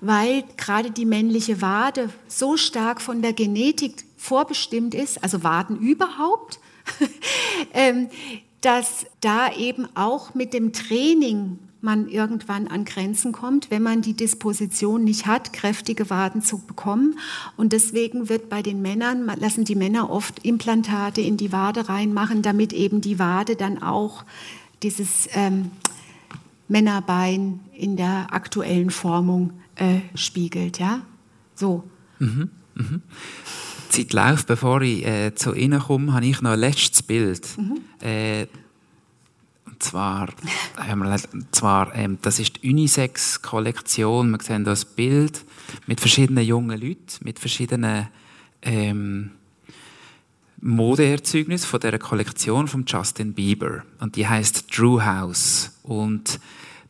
[0.00, 6.58] weil gerade die männliche Wade so stark von der Genetik vorbestimmt ist, also Waden überhaupt,
[7.74, 8.08] ähm,
[8.60, 14.14] dass da eben auch mit dem Training man irgendwann an Grenzen kommt, wenn man die
[14.14, 17.18] Disposition nicht hat, kräftige Waden zu bekommen.
[17.56, 22.42] Und deswegen wird bei den Männern, lassen die Männer oft Implantate in die Wade reinmachen,
[22.42, 24.24] damit eben die Wade dann auch
[24.82, 25.70] dieses ähm,
[26.68, 30.78] Männerbein in der aktuellen Formung äh, spiegelt.
[30.78, 31.00] Ja?
[31.54, 31.84] So.
[33.96, 37.48] Die Zeit läuft, bevor ich äh, zu Ihnen komme, habe ich noch ein letztes Bild.
[38.00, 38.59] Äh, und
[39.82, 40.28] zwar,
[40.76, 44.30] haben wir, und zwar ähm, das ist die Unisex-Kollektion.
[44.30, 45.44] Wir sehen hier ein Bild
[45.86, 48.08] mit verschiedenen jungen Leuten, mit verschiedenen
[48.62, 49.30] ähm,
[50.60, 53.82] Modeerzeugnissen von der Kollektion von Justin Bieber.
[53.98, 55.72] Und die heißt Drew House.
[55.82, 56.38] Und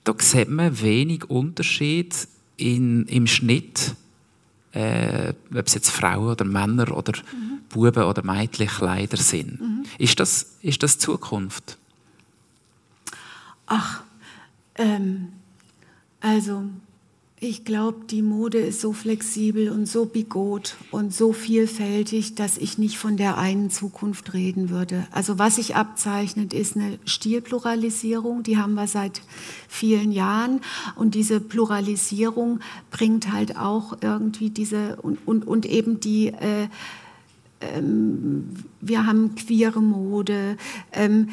[0.04, 3.94] da sieht man wenig Unterschied in, im Schnitt
[4.72, 7.12] äh, ob es jetzt Frauen oder Männer oder
[7.68, 9.60] Buben oder Mädchen Kleider sind.
[9.98, 11.76] Ist, das, ist das Zukunft?
[13.72, 14.02] Ach,
[14.74, 15.28] ähm,
[16.20, 16.64] also
[17.42, 22.76] Ich glaube, die Mode ist so flexibel und so bigot und so vielfältig, dass ich
[22.76, 25.06] nicht von der einen Zukunft reden würde.
[25.10, 29.22] Also was sich abzeichnet, ist eine Stilpluralisierung, die haben wir seit
[29.68, 30.60] vielen Jahren
[30.96, 32.60] und diese Pluralisierung
[32.90, 36.68] bringt halt auch irgendwie diese und, und, und eben die äh,
[37.62, 38.50] ähm,
[38.80, 40.56] wir haben queere Mode.
[40.92, 41.30] Ähm,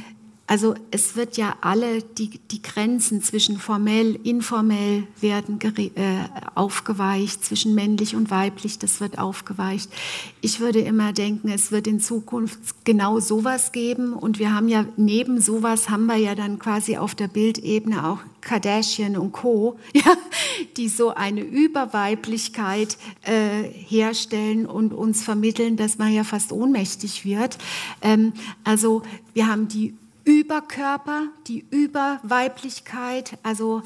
[0.49, 5.89] also es wird ja alle, die, die Grenzen zwischen formell, informell werden äh,
[6.55, 9.91] aufgeweicht, zwischen männlich und weiblich, das wird aufgeweicht.
[10.39, 14.85] Ich würde immer denken, es wird in Zukunft genau sowas geben und wir haben ja
[14.95, 20.13] neben sowas haben wir ja dann quasi auf der Bildebene auch Kardashian und Co., ja,
[20.77, 27.57] die so eine Überweiblichkeit äh, herstellen und uns vermitteln, dass man ja fast ohnmächtig wird.
[28.01, 28.31] Ähm,
[28.63, 29.01] also
[29.33, 29.93] wir haben die
[30.27, 33.81] Überkörper, die Überweiblichkeit, also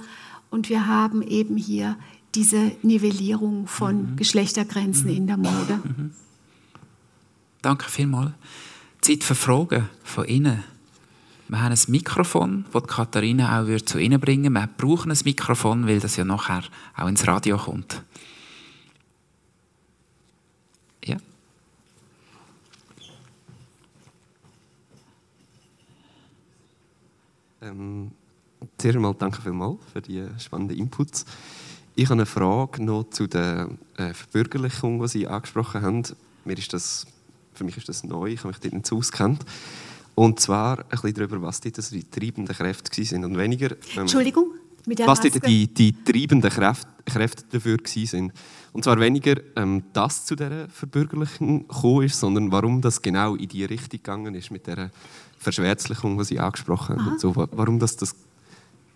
[0.49, 1.97] und wir haben eben hier
[2.33, 4.15] diese Nivellierung von mhm.
[4.15, 5.17] Geschlechtergrenzen mhm.
[5.17, 5.79] in der Mode.
[5.83, 6.11] Mhm.
[7.61, 8.31] Danke vielmals.
[9.01, 10.63] Zeit für Fragen von Ihnen.
[11.47, 14.67] Wir haben ein Mikrofon, das Katharina auch zu Ihnen bringen würde.
[14.67, 16.63] Wir brauchen ein Mikrofon, weil das ja nachher
[16.97, 18.01] auch ins Radio kommt.
[27.61, 28.11] Ähm,
[28.77, 31.25] zuerst einmal danke vielmals für die spannenden Inputs.
[31.95, 36.03] Ich habe eine Frage noch zu der äh, Verbürgerlichung, die Sie angesprochen haben.
[36.43, 37.05] Mir ist das,
[37.53, 39.45] für mich ist das neu, ich habe mich dort nicht so auskennt.
[40.15, 43.71] Und zwar ein bisschen darüber, was dort die treibenden Kräfte waren und weniger...
[43.71, 44.51] Ähm, Entschuldigung?
[44.87, 48.33] Mit der was dort die, die treibenden Kräfte, Kräfte dafür waren.
[48.73, 53.47] Und zwar weniger, ähm, dass zu dieser Verbürgerlichung gekommen ist, sondern warum das genau in
[53.47, 54.89] die Richtung gegangen ist mit dieser
[55.41, 57.19] Verschwärzlichung, die Sie angesprochen haben.
[57.19, 58.15] So, warum das, das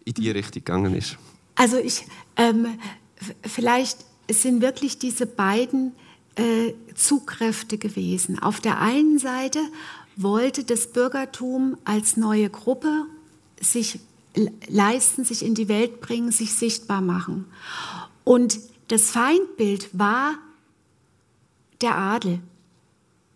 [0.05, 1.17] in die Richtung gegangen ist.
[1.55, 2.77] Also ich, ähm,
[3.41, 3.97] vielleicht
[4.29, 5.93] sind wirklich diese beiden
[6.35, 8.39] äh, Zugkräfte gewesen.
[8.39, 9.59] Auf der einen Seite
[10.15, 13.05] wollte das Bürgertum als neue Gruppe
[13.59, 13.99] sich
[14.67, 17.45] leisten, sich in die Welt bringen, sich sichtbar machen.
[18.23, 20.35] Und das Feindbild war
[21.81, 22.39] der Adel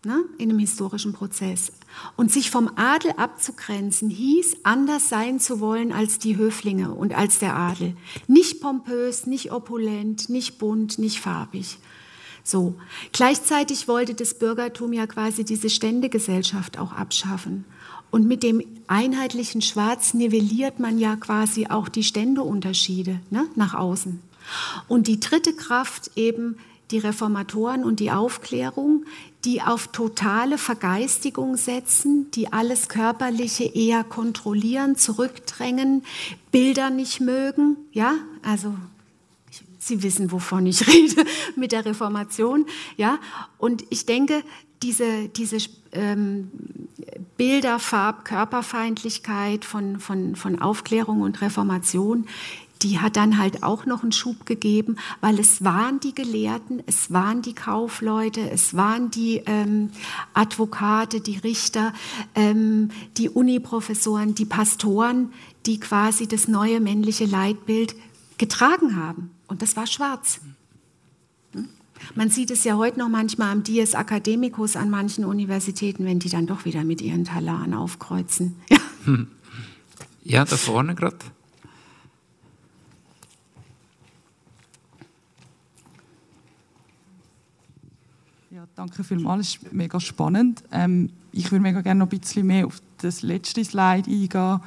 [0.04, 1.72] ne, in einem historischen Prozess.
[2.16, 7.38] Und sich vom Adel abzugrenzen hieß, anders sein zu wollen als die Höflinge und als
[7.38, 7.96] der Adel.
[8.26, 11.78] Nicht pompös, nicht opulent, nicht bunt, nicht farbig.
[12.42, 12.74] So.
[13.12, 17.64] Gleichzeitig wollte das Bürgertum ja quasi diese Ständegesellschaft auch abschaffen.
[18.10, 24.20] Und mit dem einheitlichen Schwarz nivelliert man ja quasi auch die Ständeunterschiede ne, nach außen.
[24.88, 26.56] Und die dritte Kraft eben
[26.90, 29.04] die Reformatoren und die Aufklärung,
[29.44, 36.04] die auf totale Vergeistigung setzen, die alles Körperliche eher kontrollieren, zurückdrängen,
[36.50, 38.74] Bilder nicht mögen, ja, also
[39.82, 41.24] Sie wissen, wovon ich rede
[41.56, 42.66] mit der Reformation,
[42.96, 43.18] ja,
[43.56, 44.44] und ich denke,
[44.82, 45.58] diese, diese
[45.92, 46.50] ähm,
[47.36, 52.26] Bilder, Farb, Körperfeindlichkeit von, von, von Aufklärung und Reformation,
[52.82, 57.12] die hat dann halt auch noch einen Schub gegeben, weil es waren die Gelehrten, es
[57.12, 59.90] waren die Kaufleute, es waren die ähm,
[60.32, 61.92] Advokate, die Richter,
[62.34, 65.32] ähm, die Uniprofessoren, die Pastoren,
[65.66, 67.94] die quasi das neue männliche Leitbild
[68.38, 69.30] getragen haben.
[69.46, 70.40] Und das war schwarz.
[71.52, 71.68] Hm?
[72.14, 76.30] Man sieht es ja heute noch manchmal am Dies Academicus an manchen Universitäten, wenn die
[76.30, 78.56] dann doch wieder mit ihren Talaren aufkreuzen.
[80.22, 81.16] Ja, ja da vorne gerade.
[88.80, 90.64] Danke vielmals, das ist mega spannend.
[90.72, 94.60] Ähm, ich würde mega gerne noch ein bisschen mehr auf das letzte Slide eingehen,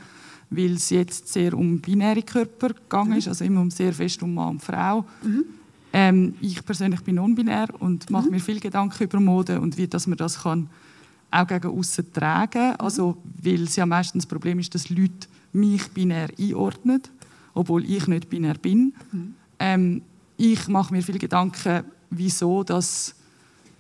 [0.52, 4.36] weil es jetzt sehr um binäre Körper gegangen ist, also immer um sehr fest um
[4.36, 5.04] Mann und Frau.
[5.24, 5.46] Mhm.
[5.92, 8.34] Ähm, ich persönlich bin non-binär und mache mhm.
[8.34, 10.70] mir viel Gedanken über Mode und wie dass man das kann
[11.32, 12.76] auch gegen außen tragen kann.
[12.76, 17.02] Also, weil es ja meistens das Problem ist, dass Leute mich binär einordnen,
[17.56, 18.94] obwohl ich nicht binär bin.
[19.12, 19.36] Mhm.
[19.58, 20.02] Ähm,
[20.38, 23.16] ich mache mir viel Gedanken, wieso das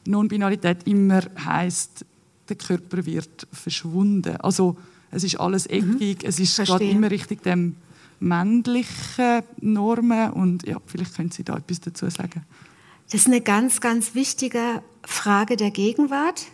[0.06, 2.06] Non-Binarität immer heißt,
[2.49, 4.38] der Körper wird verschwunden.
[4.38, 4.78] Also
[5.12, 5.95] es ist alles mhm.
[5.95, 6.30] eckig, mhm.
[6.30, 7.76] es ist gerade immer richtig dem
[8.20, 12.43] männlichen Normen und ja, vielleicht können Sie da etwas dazu sagen.
[13.06, 16.45] Das ist eine ganz, ganz wichtige Frage der Gegenwart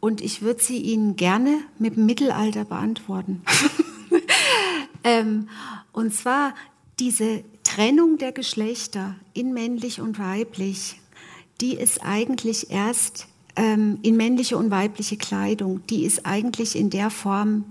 [0.00, 3.42] und ich würde sie Ihnen gerne mit dem Mittelalter beantworten.
[5.04, 5.48] ähm,
[5.92, 6.54] und zwar
[6.98, 10.99] diese Trennung der Geschlechter in männlich und weiblich
[11.60, 17.10] die ist eigentlich erst ähm, in männliche und weibliche Kleidung, die ist eigentlich in der
[17.10, 17.64] Form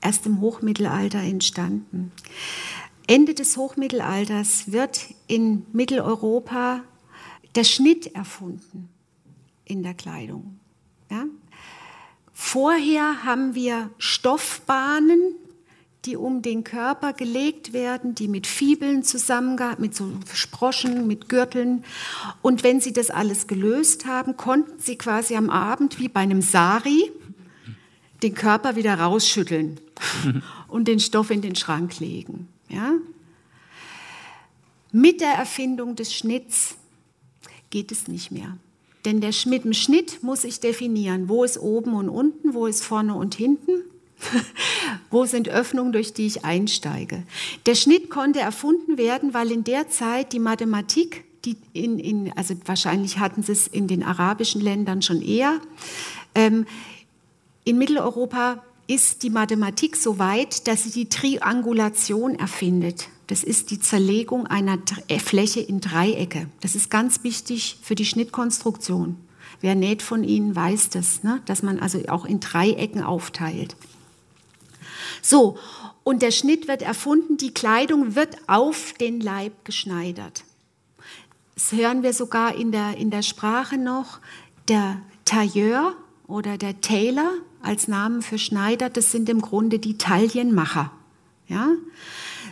[0.00, 2.12] erst im Hochmittelalter entstanden.
[3.06, 6.82] Ende des Hochmittelalters wird in Mitteleuropa
[7.54, 8.88] der Schnitt erfunden
[9.64, 10.58] in der Kleidung.
[11.10, 11.24] Ja?
[12.32, 15.36] Vorher haben wir Stoffbahnen,
[16.06, 21.84] die um den Körper gelegt werden, die mit Fibeln zusammengehalten, mit so Sproschen, mit Gürteln.
[22.42, 26.42] Und wenn sie das alles gelöst haben, konnten sie quasi am Abend wie bei einem
[26.42, 27.10] Sari
[28.22, 29.80] den Körper wieder rausschütteln
[30.68, 32.48] und den Stoff in den Schrank legen.
[32.68, 32.92] Ja?
[34.92, 36.76] Mit der Erfindung des Schnitts
[37.70, 38.56] geht es nicht mehr.
[39.04, 42.84] Denn der, mit dem Schnitt muss ich definieren, wo ist oben und unten, wo ist
[42.84, 43.82] vorne und hinten.
[45.10, 47.22] Wo sind Öffnungen, durch die ich einsteige?
[47.66, 52.54] Der Schnitt konnte erfunden werden, weil in der Zeit die Mathematik, die in, in, also
[52.64, 55.60] wahrscheinlich hatten sie es in den arabischen Ländern schon eher,
[56.34, 56.66] ähm,
[57.64, 63.08] in Mitteleuropa ist die Mathematik so weit, dass sie die Triangulation erfindet.
[63.26, 66.48] Das ist die Zerlegung einer äh, Fläche in Dreiecke.
[66.60, 69.16] Das ist ganz wichtig für die Schnittkonstruktion.
[69.60, 71.40] Wer näht von Ihnen, weiß das, ne?
[71.46, 73.74] dass man also auch in Dreiecken aufteilt.
[75.26, 75.58] So,
[76.04, 80.44] und der Schnitt wird erfunden, die Kleidung wird auf den Leib geschneidert.
[81.56, 84.20] Das hören wir sogar in der, in der Sprache noch.
[84.68, 85.96] Der Tailleur
[86.28, 90.92] oder der Tailor als Namen für Schneider, das sind im Grunde die Taillenmacher.
[91.48, 91.70] Ja?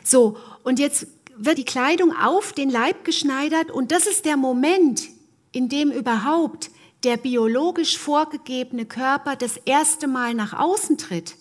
[0.03, 1.07] So, und jetzt
[1.37, 5.11] wird die Kleidung auf den Leib geschneidert und das ist der Moment,
[5.53, 6.73] in dem überhaupt
[7.05, 11.37] der biologisch vorgegebene Körper das erste Mal nach außen tritt.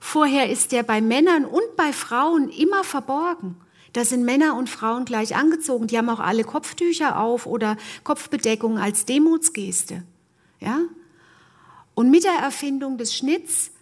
[0.00, 3.56] Vorher ist der bei Männern und bei Frauen immer verborgen.
[3.92, 5.86] Da sind Männer und Frauen gleich angezogen.
[5.86, 10.02] Die haben auch alle Kopftücher auf oder Kopfbedeckung als Demutsgeste.
[10.60, 10.80] Ja?
[11.94, 13.72] Und mit der Erfindung des Schnitts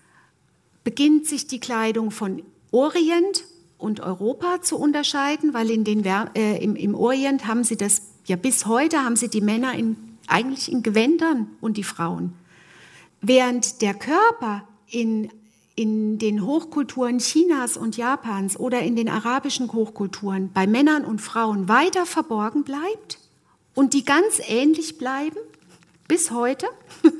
[0.82, 2.42] beginnt sich die Kleidung von
[2.72, 3.44] Orient
[3.76, 8.36] und Europa zu unterscheiden, weil in den, äh, im, im Orient haben sie das, ja
[8.36, 9.96] bis heute haben sie die Männer in,
[10.26, 12.32] eigentlich in Gewändern und die Frauen.
[13.20, 15.30] Während der Körper in
[15.78, 21.68] in den Hochkulturen Chinas und Japans oder in den arabischen Hochkulturen bei Männern und Frauen
[21.68, 23.20] weiter verborgen bleibt
[23.76, 25.36] und die ganz ähnlich bleiben
[26.08, 26.66] bis heute,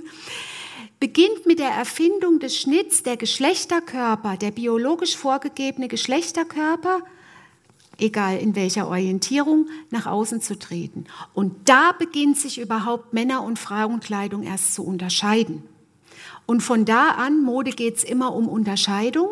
[0.99, 7.03] beginnt mit der Erfindung des Schnitts der Geschlechterkörper, der biologisch vorgegebene Geschlechterkörper,
[7.97, 11.05] egal in welcher Orientierung, nach außen zu treten.
[11.33, 15.63] Und da beginnt sich überhaupt Männer- und Frauenkleidung erst zu unterscheiden.
[16.49, 19.29] Und von da an, Mode geht es immer um Unterscheidung.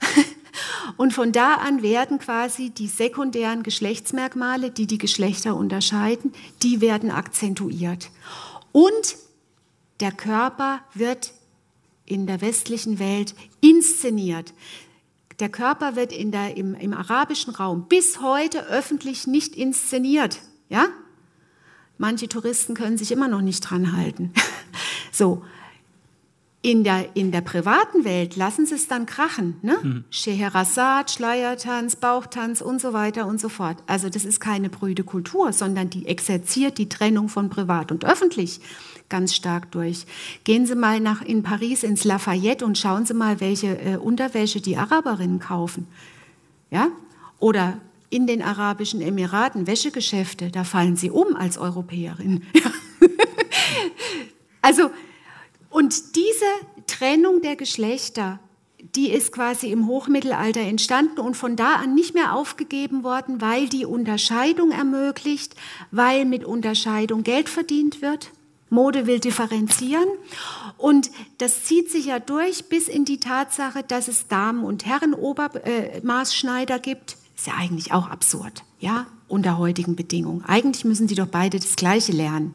[0.96, 7.10] Und von da an werden quasi die sekundären Geschlechtsmerkmale, die die Geschlechter unterscheiden, die werden
[7.10, 8.10] akzentuiert.
[8.70, 9.16] Und
[9.98, 11.32] der Körper wird
[12.06, 14.54] in der westlichen Welt inszeniert.
[15.40, 20.42] Der Körper wird in der, im, im arabischen Raum bis heute öffentlich nicht inszeniert.
[20.68, 20.86] Ja?
[21.98, 24.32] Manche Touristen können sich immer noch nicht dran halten.
[25.10, 25.44] So,
[26.64, 29.56] in der, in der privaten Welt lassen sie es dann krachen.
[29.60, 29.76] Ne?
[29.82, 30.04] Mhm.
[30.08, 33.76] Scheherazade, Schleiertanz, Bauchtanz und so weiter und so fort.
[33.86, 38.60] Also das ist keine brüde Kultur, sondern die exerziert die Trennung von privat und öffentlich
[39.10, 40.06] ganz stark durch.
[40.44, 44.62] Gehen Sie mal nach in Paris ins Lafayette und schauen Sie mal, welche äh, Unterwäsche
[44.62, 45.86] die Araberinnen kaufen.
[46.70, 46.88] Ja?
[47.40, 47.76] Oder
[48.08, 52.42] in den Arabischen Emiraten Wäschegeschäfte, da fallen sie um als Europäerin.
[54.62, 54.90] also
[55.74, 56.44] und diese
[56.86, 58.38] Trennung der Geschlechter,
[58.94, 63.68] die ist quasi im Hochmittelalter entstanden und von da an nicht mehr aufgegeben worden, weil
[63.68, 65.56] die Unterscheidung ermöglicht,
[65.90, 68.30] weil mit Unterscheidung Geld verdient wird.
[68.70, 70.06] Mode will differenzieren
[70.78, 76.78] und das zieht sich ja durch bis in die Tatsache, dass es Damen- und Herren-Obermaßschneider
[76.78, 77.16] gibt.
[77.34, 80.44] Ist ja eigentlich auch absurd, ja, unter heutigen Bedingungen.
[80.44, 82.54] Eigentlich müssen die doch beide das Gleiche lernen.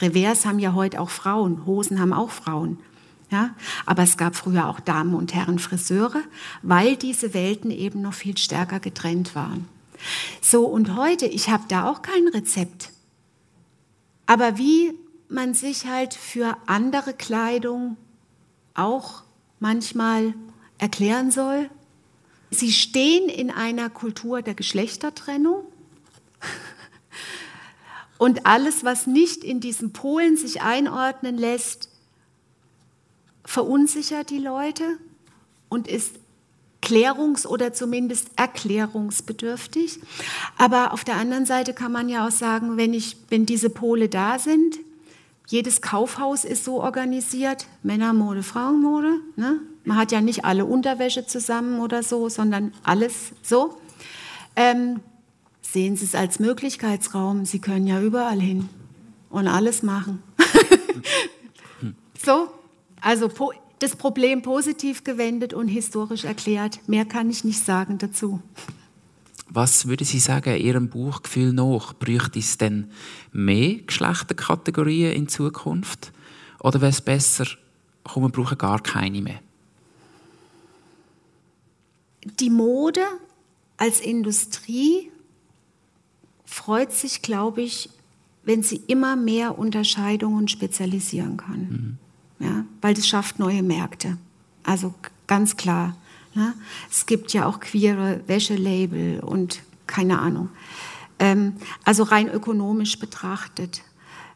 [0.00, 2.78] Revers haben ja heute auch Frauen, Hosen haben auch Frauen.
[3.30, 3.54] Ja?
[3.86, 6.22] Aber es gab früher auch Damen und Herren Friseure,
[6.62, 9.68] weil diese Welten eben noch viel stärker getrennt waren.
[10.40, 12.90] So, und heute, ich habe da auch kein Rezept.
[14.26, 14.92] Aber wie
[15.28, 17.96] man sich halt für andere Kleidung
[18.74, 19.22] auch
[19.58, 20.34] manchmal
[20.78, 21.70] erklären soll,
[22.50, 25.64] sie stehen in einer Kultur der Geschlechtertrennung.
[28.18, 31.90] Und alles, was nicht in diesen Polen sich einordnen lässt,
[33.44, 34.98] verunsichert die Leute
[35.68, 36.16] und ist
[36.82, 40.00] klärungs- oder zumindest erklärungsbedürftig.
[40.56, 44.08] Aber auf der anderen Seite kann man ja auch sagen, wenn, ich, wenn diese Pole
[44.08, 44.78] da sind,
[45.48, 49.20] jedes Kaufhaus ist so organisiert, Männermode, Frauenmode.
[49.36, 49.60] Ne?
[49.84, 53.78] Man hat ja nicht alle Unterwäsche zusammen oder so, sondern alles so.
[54.56, 55.00] Ähm,
[55.76, 57.44] sehen Sie es als Möglichkeitsraum.
[57.44, 58.70] Sie können ja überall hin
[59.28, 60.22] und alles machen.
[62.24, 62.48] so,
[63.02, 63.30] also
[63.78, 66.80] das Problem positiv gewendet und historisch erklärt.
[66.88, 68.40] Mehr kann ich nicht sagen dazu.
[69.50, 72.90] Was würde Sie sagen, Ihrem Buchgefühl nach, bräuchte es denn
[73.30, 76.10] mehr Geschlechterkategorien in Zukunft?
[76.60, 77.44] Oder wäre es besser,
[78.02, 79.40] komm, wir brauchen gar keine mehr?
[82.40, 83.02] Die Mode
[83.76, 85.10] als Industrie
[86.46, 87.90] freut sich, glaube ich,
[88.44, 91.98] wenn sie immer mehr Unterscheidungen spezialisieren kann.
[92.38, 92.46] Mhm.
[92.46, 94.18] Ja, weil das schafft neue Märkte.
[94.62, 94.94] Also
[95.26, 95.96] ganz klar.
[96.34, 96.54] Ne?
[96.90, 100.50] Es gibt ja auch queere Wäschelabel und keine Ahnung.
[101.18, 103.82] Ähm, also rein ökonomisch betrachtet.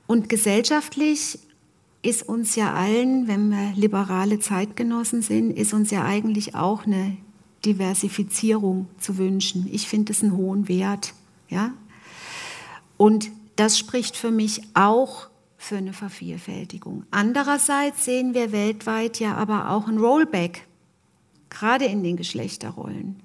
[0.07, 1.39] Und gesellschaftlich
[2.03, 7.17] ist uns ja allen, wenn wir liberale Zeitgenossen sind, ist uns ja eigentlich auch eine
[7.65, 9.69] Diversifizierung zu wünschen.
[9.71, 11.13] Ich finde es einen hohen Wert.
[11.49, 11.75] Ja?
[13.01, 17.05] Und das spricht für mich auch für eine Vervielfältigung.
[17.11, 20.67] Andererseits sehen wir weltweit ja aber auch ein Rollback,
[21.49, 23.23] gerade in den Geschlechterrollen.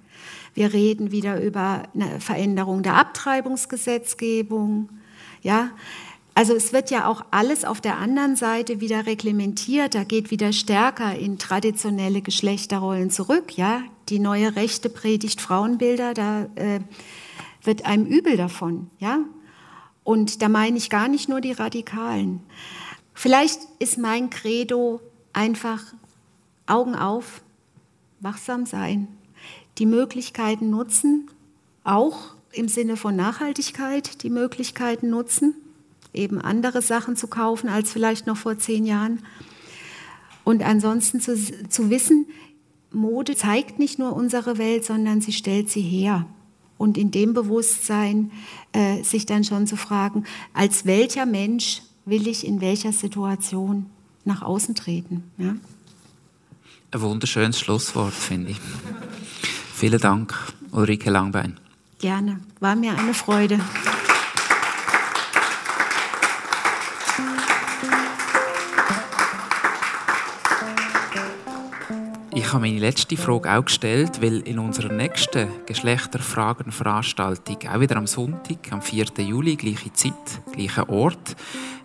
[0.54, 4.88] Wir reden wieder über eine Veränderung der Abtreibungsgesetzgebung.
[5.42, 5.72] Ja,
[6.36, 9.94] also es wird ja auch alles auf der anderen Seite wieder reglementiert.
[9.94, 13.58] Da geht wieder stärker in traditionelle Geschlechterrollen zurück.
[13.58, 16.14] Ja, die neue Rechte predigt Frauenbilder.
[16.14, 16.80] Da äh,
[17.62, 18.90] wird einem übel davon.
[19.00, 19.20] Ja,
[20.06, 22.42] und da meine ich gar nicht nur die Radikalen.
[23.14, 25.02] Vielleicht ist mein Credo
[25.34, 25.84] einfach
[26.66, 27.42] Augen auf,
[28.22, 29.10] wachsam sein,
[29.78, 31.30] die Möglichkeiten nutzen,
[31.84, 35.56] auch im Sinne von Nachhaltigkeit die Möglichkeiten nutzen
[36.16, 39.20] eben andere Sachen zu kaufen als vielleicht noch vor zehn Jahren.
[40.44, 41.36] Und ansonsten zu,
[41.70, 42.28] zu wissen,
[42.92, 46.26] Mode zeigt nicht nur unsere Welt, sondern sie stellt sie her.
[46.78, 48.32] Und in dem Bewusstsein
[48.74, 53.88] äh, sich dann schon zu fragen, als welcher Mensch will ich in welcher Situation
[54.26, 55.24] nach außen treten.
[55.38, 55.56] Ja?
[56.92, 58.62] Ein wunderschönes Schlusswort, finde ich.
[59.74, 60.34] Vielen Dank,
[60.72, 61.60] Ulrike Langbein.
[62.00, 63.60] Gerne, war mir eine Freude.
[72.46, 78.06] Ich habe meine letzte Frage auch gestellt, weil in unserer nächsten Geschlechterfragen-Veranstaltung, auch wieder am
[78.06, 79.08] Sonntag, am 4.
[79.18, 80.14] Juli, gleiche Zeit,
[80.54, 81.36] gleicher Ort,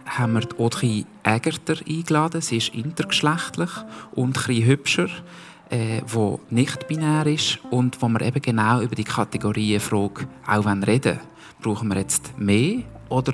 [0.05, 2.43] haben wir Audrey Ägerter eingeladen.
[2.43, 3.71] Sie ist intergeschlechtlich
[4.13, 5.09] und ein hübscher,
[5.71, 11.21] äh, wo nicht binär ist und wo wir eben genau über die Kategorienfrage auch reden.
[11.63, 13.33] Brauchen wir jetzt mehr oder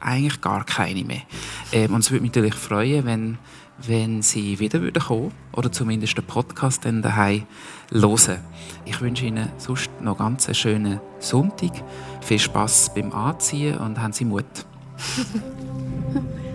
[0.00, 1.22] eigentlich gar keine mehr?
[1.70, 3.38] Ähm, und es würde mich natürlich freuen, wenn
[3.86, 7.46] wenn Sie wieder kommen oder zumindest den Podcast dann daheim
[7.90, 8.38] hören.
[8.84, 11.72] Ich wünsche Ihnen sonst noch ganz einen schönen Sonntag.
[12.20, 14.44] Viel Spaß beim Anziehen und haben Sie Mut.